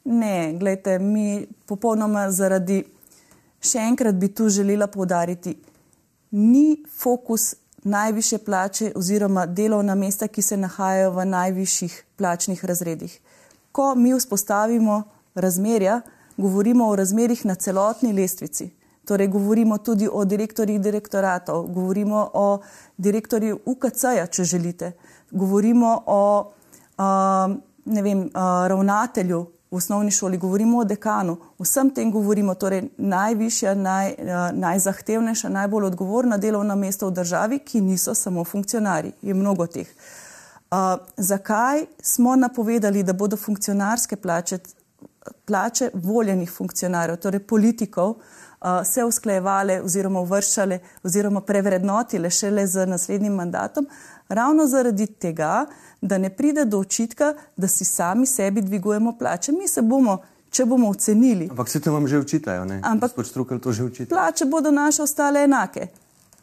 Ne, 0.04 0.54
gledajte, 0.58 1.00
mi 1.00 1.46
popolnoma 1.70 2.26
zaradi, 2.32 2.82
še 3.62 3.86
enkrat 3.86 4.18
bi 4.18 4.34
tu 4.34 4.50
želela 4.50 4.90
povdariti, 4.90 5.60
ni 6.32 6.82
fokus 6.90 7.61
najviše 7.84 8.38
plače 8.38 8.92
oziroma 8.96 9.46
delovna 9.46 9.96
mesta, 9.96 10.28
ki 10.28 10.42
se 10.42 10.58
nahajajo 10.58 11.12
v 11.12 11.26
najvišjih 11.26 12.04
plačnih 12.16 12.66
razredih. 12.66 13.20
Ko 13.72 13.96
mi 13.96 14.14
vzpostavimo 14.14 15.04
razmerja, 15.36 16.02
govorimo 16.38 16.88
o 16.88 16.96
razmerjih 16.96 17.46
na 17.46 17.56
celotni 17.56 18.14
lestvici. 18.14 18.70
Torej, 19.06 19.28
govorimo 19.28 19.78
tudi 19.78 20.10
o 20.12 20.26
direktorjih 20.26 20.82
direktoratov, 20.82 21.68
govorimo 21.68 22.30
o 22.34 22.62
direktorjih 22.98 23.56
UKC-ja, 23.66 24.28
če 24.28 24.44
želite, 24.44 24.92
govorimo 25.32 26.04
o 26.06 26.52
uh, 26.98 27.56
vem, 27.86 28.20
uh, 28.20 28.68
ravnatelju 28.68 29.46
v 29.72 29.76
osnovni 29.76 30.12
šoli, 30.12 30.38
govorimo 30.38 30.78
o 30.78 30.84
dekanu, 30.84 31.38
vsem 31.60 31.90
tem 31.96 32.12
govorimo, 32.12 32.56
torej 32.56 32.90
najvišja, 32.98 33.76
naj, 33.76 34.10
eh, 34.10 34.52
najzahtevnejša, 34.54 35.50
najbolj 35.50 35.86
odgovorna 35.86 36.38
delovna 36.38 36.76
mesta 36.76 37.06
v 37.06 37.12
državi, 37.12 37.60
ki 37.60 37.82
niso 37.82 38.14
samo 38.16 38.44
funkcionarji, 38.44 39.14
je 39.22 39.34
mnogo 39.34 39.68
teh. 39.68 39.88
Uh, 40.72 40.78
zakaj 41.18 41.86
smo 42.02 42.36
napovedali, 42.36 43.04
da 43.04 43.14
bodo 43.14 43.38
funkcionarske 43.38 44.16
plače 44.16 44.60
plače 45.46 45.90
voljenih 45.94 46.52
funkcionarjev, 46.52 47.18
torej 47.18 47.40
politikov, 47.48 48.16
se 48.86 49.04
usklajevale 49.04 49.80
oziroma 49.82 50.22
uvrščale 50.22 50.80
oziroma 51.04 51.42
prevrednotile 51.42 52.30
šele 52.30 52.68
z 52.68 52.86
naslednjim 52.86 53.34
mandatom, 53.34 53.88
ravno 54.30 54.68
zaradi 54.68 55.08
tega, 55.08 55.66
da 56.02 56.18
ne 56.18 56.30
pride 56.30 56.66
do 56.66 56.80
očitka, 56.80 57.34
da 57.58 57.68
si 57.68 57.86
sami 57.86 58.26
sebi 58.26 58.62
dvigujemo 58.62 59.18
plače. 59.18 59.52
Mi 59.52 59.68
se 59.68 59.82
bomo, 59.82 60.18
če 60.50 60.66
bomo 60.66 60.90
ocenili. 60.90 61.48
Ampak 61.50 61.70
se 61.70 61.80
to 61.80 61.94
vam 61.94 62.08
že 62.08 62.20
učitajo, 62.20 62.66
ne? 62.66 62.80
Ampak 62.84 63.12
to 63.62 63.72
že 63.72 63.84
učitajo. 63.84 64.10
Plače 64.10 64.46
bodo 64.46 64.72
naše 64.72 65.04
ostale 65.04 65.44
enake 65.44 65.88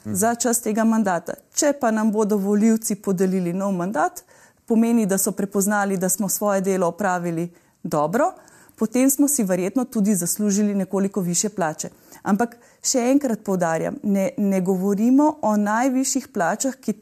hmm. 0.04 0.14
za 0.14 0.34
čas 0.34 0.60
tega 0.60 0.84
mandata. 0.84 1.34
Če 1.54 1.72
pa 1.80 1.90
nam 1.90 2.12
bodo 2.12 2.36
voljivci 2.36 2.94
podelili 2.94 3.52
nov 3.52 3.72
mandat, 3.72 4.22
pomeni, 4.66 5.06
da 5.06 5.18
so 5.18 5.32
prepoznali, 5.32 5.96
da 5.96 6.08
smo 6.08 6.28
svoje 6.28 6.60
delo 6.60 6.86
opravili 6.86 7.50
dobro, 7.82 8.32
potem 8.76 9.10
smo 9.10 9.28
si 9.28 9.44
verjetno 9.44 9.84
tudi 9.84 10.14
zaslužili 10.14 10.74
nekoliko 10.74 11.20
više 11.20 11.48
plače. 11.48 11.88
Ampak 12.22 12.56
še 12.82 13.10
enkrat 13.10 13.42
povdarjam, 13.44 13.96
ne, 14.02 14.30
ne 14.36 14.60
govorimo 14.60 15.38
o 15.42 15.56
najvišjih 15.56 16.28
plačah, 16.28 16.76
ki 16.76 16.92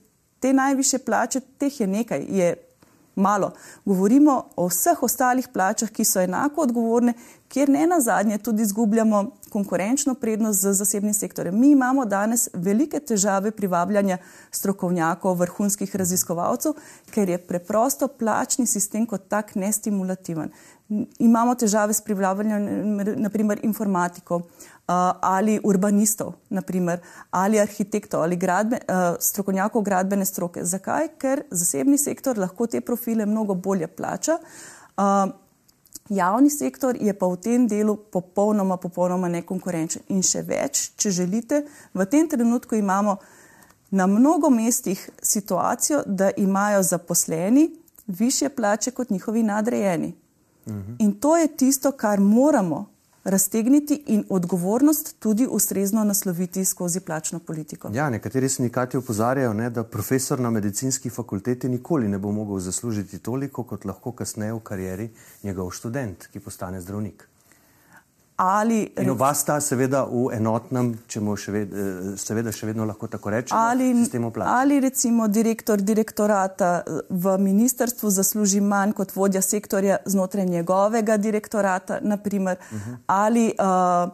te 0.40 0.52
najviše 0.52 0.98
plače, 0.98 1.40
teh 1.58 1.80
je 1.80 1.86
nekaj, 1.86 2.26
je 2.28 2.54
malo. 3.16 3.52
Govorimo 3.84 4.44
o 4.56 4.68
vseh 4.68 5.02
ostalih 5.02 5.48
plačah, 5.48 5.90
ki 5.90 6.04
so 6.04 6.20
enako 6.20 6.60
odgovorne, 6.60 7.14
kjer 7.48 7.68
ne 7.68 7.86
na 7.86 8.00
zadnje 8.00 8.38
tudi 8.38 8.62
izgubljamo 8.62 9.24
konkurenčno 9.50 10.14
prednost 10.14 10.60
z 10.60 10.72
zasebnim 10.72 11.14
sektorjem. 11.14 11.60
Mi 11.60 11.70
imamo 11.70 12.04
danes 12.04 12.48
velike 12.52 13.00
težave 13.00 13.50
privabljanja 13.50 14.18
strokovnjakov, 14.50 15.38
vrhunskih 15.38 15.96
raziskovalcev, 15.96 16.72
ker 17.10 17.28
je 17.28 17.38
preprosto 17.38 18.08
plačni 18.08 18.66
sistem 18.66 19.06
kot 19.06 19.28
tak 19.28 19.54
nestimulativen. 19.54 20.50
Imamo 21.18 21.54
težave 21.54 21.92
s 21.92 22.00
privlabljanjem, 22.00 22.96
naprimer, 23.16 23.60
informatikov 23.62 24.42
ali 24.86 25.60
urbanistov, 25.64 26.32
naprimer, 26.48 27.00
ali 27.30 27.60
arhitektov 27.60 28.22
ali 28.22 28.36
gradbe, 28.36 28.78
strokovnjakov 29.20 29.82
gradbene 29.82 30.24
stroke. 30.24 30.64
Zakaj? 30.64 31.08
Ker 31.18 31.42
zasebni 31.50 31.98
sektor 31.98 32.38
lahko 32.38 32.66
te 32.66 32.80
profile 32.80 33.26
mnogo 33.26 33.54
bolje 33.54 33.86
plača. 33.86 34.38
Javni 36.08 36.50
sektor 36.50 36.96
je 37.00 37.14
pa 37.18 37.26
v 37.26 37.36
tem 37.36 37.66
delu 37.66 37.96
popolnoma, 37.96 38.76
popolnoma 38.76 39.28
nekonkurenčen. 39.28 40.04
In 40.08 40.22
še 40.22 40.44
več, 40.46 40.92
če 40.96 41.10
želite, 41.10 41.64
v 41.94 42.06
tem 42.06 42.28
trenutku 42.30 42.78
imamo 42.78 43.16
na 43.90 44.06
mnogo 44.06 44.50
mestih 44.50 45.10
situacijo, 45.22 46.02
da 46.06 46.30
imajo 46.36 46.82
zaposleni 46.82 47.70
više 48.06 48.48
plače 48.48 48.90
kot 48.90 49.10
njihovi 49.10 49.42
nadrejeni. 49.42 50.14
Mhm. 50.68 50.94
In 50.98 51.12
to 51.20 51.36
je 51.36 51.56
tisto, 51.56 51.92
kar 51.92 52.20
moramo 52.20 52.86
raztegniti 53.26 54.02
in 54.06 54.24
odgovornost 54.28 55.16
tudi 55.18 55.46
ustrezno 55.50 56.04
nasloviti 56.04 56.64
skozi 56.64 57.00
plačno 57.00 57.38
politiko. 57.38 57.90
Ja, 57.94 58.10
nekateri 58.10 58.48
sindikati 58.48 58.96
opozarjajo, 58.96 59.52
ne, 59.52 59.70
da 59.70 59.84
profesor 59.84 60.40
na 60.40 60.50
medicinski 60.50 61.10
fakulteti 61.10 61.68
nikoli 61.68 62.08
ne 62.08 62.18
bo 62.18 62.32
mogel 62.32 62.58
zaslužiti 62.58 63.18
toliko, 63.18 63.62
kot 63.62 63.84
lahko 63.84 64.12
kasneje 64.12 64.52
v 64.52 64.60
karieri 64.60 65.08
njegov 65.42 65.70
študent, 65.70 66.26
ki 66.32 66.40
postane 66.40 66.80
zdravnik. 66.80 67.28
Ali, 68.36 68.92
in 69.00 69.10
oba 69.10 69.30
sta 69.34 69.54
seveda 69.64 70.02
v 70.04 70.26
enotnem, 70.36 70.90
če 71.08 71.20
mu 71.24 71.38
še, 71.40 71.52
ved, 71.54 71.70
eh, 71.72 72.08
seveda 72.20 72.52
še 72.52 72.66
vedno 72.68 72.84
lahko 72.84 73.08
tako 73.08 73.32
rečemo, 73.32 73.56
ali, 73.56 73.86
sistemu 73.96 74.28
plač. 74.30 74.50
Ali 74.52 74.76
recimo 74.84 75.28
direktor 75.32 75.80
direktorata 75.80 76.70
eh, 76.82 76.98
v 77.08 77.38
ministrstvu 77.40 78.12
zasluži 78.12 78.60
manj 78.60 78.92
kot 78.98 79.16
vodja 79.16 79.40
sektorja 79.40 80.02
znotraj 80.04 80.44
njegovega 80.52 81.16
direktorata, 81.16 82.02
naprimer, 82.02 82.60
uh 82.60 82.76
mhm. 82.76 82.92
-huh. 82.92 82.96
ali 83.06 83.54
uh, 83.56 84.12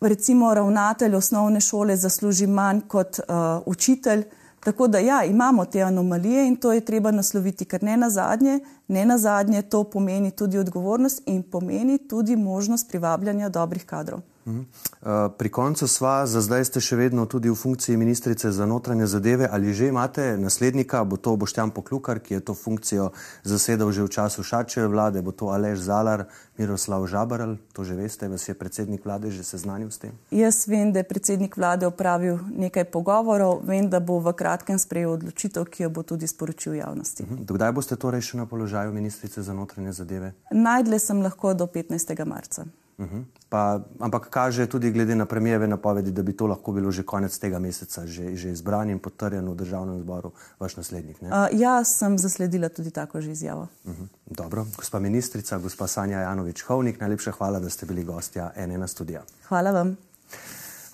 recimo 0.00 0.54
ravnatelj 0.54 1.14
osnovne 1.14 1.60
šole 1.60 1.96
zasluži 1.96 2.46
manj 2.46 2.80
kot 2.88 3.18
uh, 3.18 3.62
učitelj. 3.66 4.24
Tako 4.64 4.88
da 4.88 4.98
ja, 4.98 5.24
imamo 5.24 5.64
te 5.64 5.82
anomalije 5.82 6.46
in 6.48 6.56
to 6.56 6.72
je 6.72 6.80
treba 6.80 7.10
nasloviti, 7.10 7.64
ker 7.64 7.82
ne 7.82 7.96
na 7.96 8.10
zadnje, 8.10 8.60
ne 8.88 9.04
na 9.04 9.18
zadnje 9.18 9.62
to 9.62 9.84
pomeni 9.84 10.30
tudi 10.30 10.58
odgovornost 10.58 11.22
in 11.26 11.42
pomeni 11.42 11.98
tudi 11.98 12.36
možnost 12.36 12.88
privabljanja 12.88 13.48
dobrih 13.48 13.86
kadrov. 13.86 14.20
Mhm. 14.46 14.60
Eh, 14.60 15.28
pri 15.38 15.48
koncu 15.48 15.88
sva, 15.88 16.26
za 16.26 16.40
zdaj 16.40 16.64
ste 16.64 16.80
še 16.80 16.96
vedno 16.96 17.24
tudi 17.26 17.48
v 17.48 17.56
funkciji 17.56 17.96
ministrice 17.96 18.52
za 18.52 18.66
notranje 18.66 19.06
zadeve. 19.06 19.48
Ali 19.50 19.72
že 19.72 19.88
imate 19.88 20.36
naslednika, 20.36 21.04
bo 21.04 21.16
to 21.16 21.36
Boštjan 21.36 21.70
Poklukar, 21.70 22.20
ki 22.20 22.34
je 22.34 22.40
to 22.40 22.54
funkcijo 22.54 23.12
zasedal 23.42 23.92
že 23.92 24.04
v 24.04 24.08
času 24.08 24.42
Šačeve 24.42 24.88
vlade, 24.88 25.22
bo 25.22 25.32
to 25.32 25.48
Aleš 25.48 25.78
Zalar, 25.88 26.28
Miroslav 26.58 27.06
Žabaral, 27.06 27.56
to 27.72 27.84
že 27.84 27.94
veste, 27.94 28.28
vas 28.28 28.48
je 28.48 28.54
predsednik 28.54 29.04
vlade 29.04 29.30
že 29.30 29.42
seznanil 29.42 29.90
s 29.90 29.98
tem? 29.98 30.12
Jaz 30.30 30.68
vem, 30.68 30.92
da 30.92 31.00
je 31.00 31.08
predsednik 31.08 31.56
vlade 31.56 31.86
opravil 31.86 32.38
nekaj 32.52 32.84
pogovorov, 32.84 33.64
vem, 33.64 33.90
da 33.90 34.00
bo 34.00 34.20
v 34.20 34.32
kratkem 34.36 34.78
sprejel 34.78 35.18
odločitev, 35.18 35.66
ki 35.66 35.82
jo 35.82 35.90
bo 35.90 36.02
tudi 36.04 36.28
sporočil 36.28 36.78
javnosti. 36.78 37.24
Mhm. 37.24 37.48
Dokdaj 37.48 37.72
boste 37.72 37.96
torej 37.96 38.20
še 38.20 38.38
na 38.38 38.46
položaju 38.46 38.92
ministrice 38.92 39.42
za 39.42 39.52
notranje 39.56 39.92
zadeve? 39.92 40.36
Najdle 40.52 41.00
sem 41.00 41.18
lahko 41.24 41.56
do 41.56 41.66
15. 41.66 42.24
marca. 42.28 42.83
Uh 42.98 43.06
-huh. 43.06 43.24
pa, 43.48 43.80
ampak 44.00 44.28
kaže 44.30 44.66
tudi 44.66 44.90
glede 44.90 45.14
na 45.14 45.26
premijeve 45.26 45.66
napovedi, 45.68 46.10
da 46.10 46.22
bi 46.22 46.36
to 46.36 46.46
lahko 46.46 46.72
bilo 46.72 46.90
že 46.90 47.02
konec 47.02 47.38
tega 47.38 47.58
meseca, 47.58 48.06
že, 48.06 48.36
že 48.36 48.50
izbran 48.50 48.90
in 48.90 48.98
potrjen 48.98 49.48
v 49.50 49.54
državnem 49.54 49.98
zboru, 49.98 50.32
vaš 50.60 50.76
naslednik. 50.76 51.22
Uh, 51.22 51.28
jaz 51.52 51.88
sem 51.98 52.18
zasledila 52.18 52.68
tudi 52.68 52.90
tako 52.90 53.20
že 53.20 53.30
izjavo. 53.30 53.68
Uh 53.84 53.92
-huh. 53.92 54.06
Dobro, 54.26 54.66
gospa 54.76 54.98
ministrica, 54.98 55.58
gospa 55.58 55.86
Sanja 55.86 56.18
Janovič-Hovnik, 56.18 57.00
najlepša 57.00 57.32
hvala, 57.32 57.60
da 57.60 57.70
ste 57.70 57.86
bili 57.86 58.04
gostja 58.04 58.52
NN 58.66 58.88
studija. 58.88 59.22
Hvala 59.48 59.70
vam. 59.70 59.96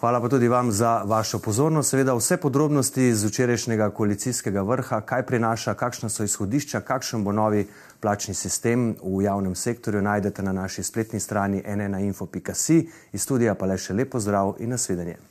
Hvala 0.01 0.21
pa 0.21 0.29
tudi 0.29 0.49
vam 0.49 0.73
za 0.73 1.03
vašo 1.05 1.39
pozornost. 1.39 1.91
Seveda 1.91 2.15
vse 2.15 2.37
podrobnosti 2.37 3.15
z 3.15 3.27
včerajšnjega 3.27 3.91
koalicijskega 3.91 4.63
vrha, 4.63 5.01
kaj 5.01 5.27
prinaša, 5.27 5.75
kakšna 5.75 6.09
so 6.09 6.25
izhodišča, 6.25 6.81
kakšen 6.81 7.25
bo 7.25 7.33
novi 7.33 7.67
plačni 8.01 8.35
sistem 8.35 8.95
v 9.03 9.23
javnem 9.23 9.55
sektorju, 9.55 10.03
najdete 10.03 10.43
na 10.43 10.53
naši 10.53 10.83
spletni 10.83 11.21
strani 11.21 11.63
nnainfo.si. 11.67 12.89
Iz 13.13 13.23
studija 13.23 13.55
pa 13.55 13.67
le 13.67 13.79
še 13.79 13.95
lepo 13.95 14.21
zdrav 14.21 14.57
in 14.59 14.71
nasvidenje. 14.71 15.30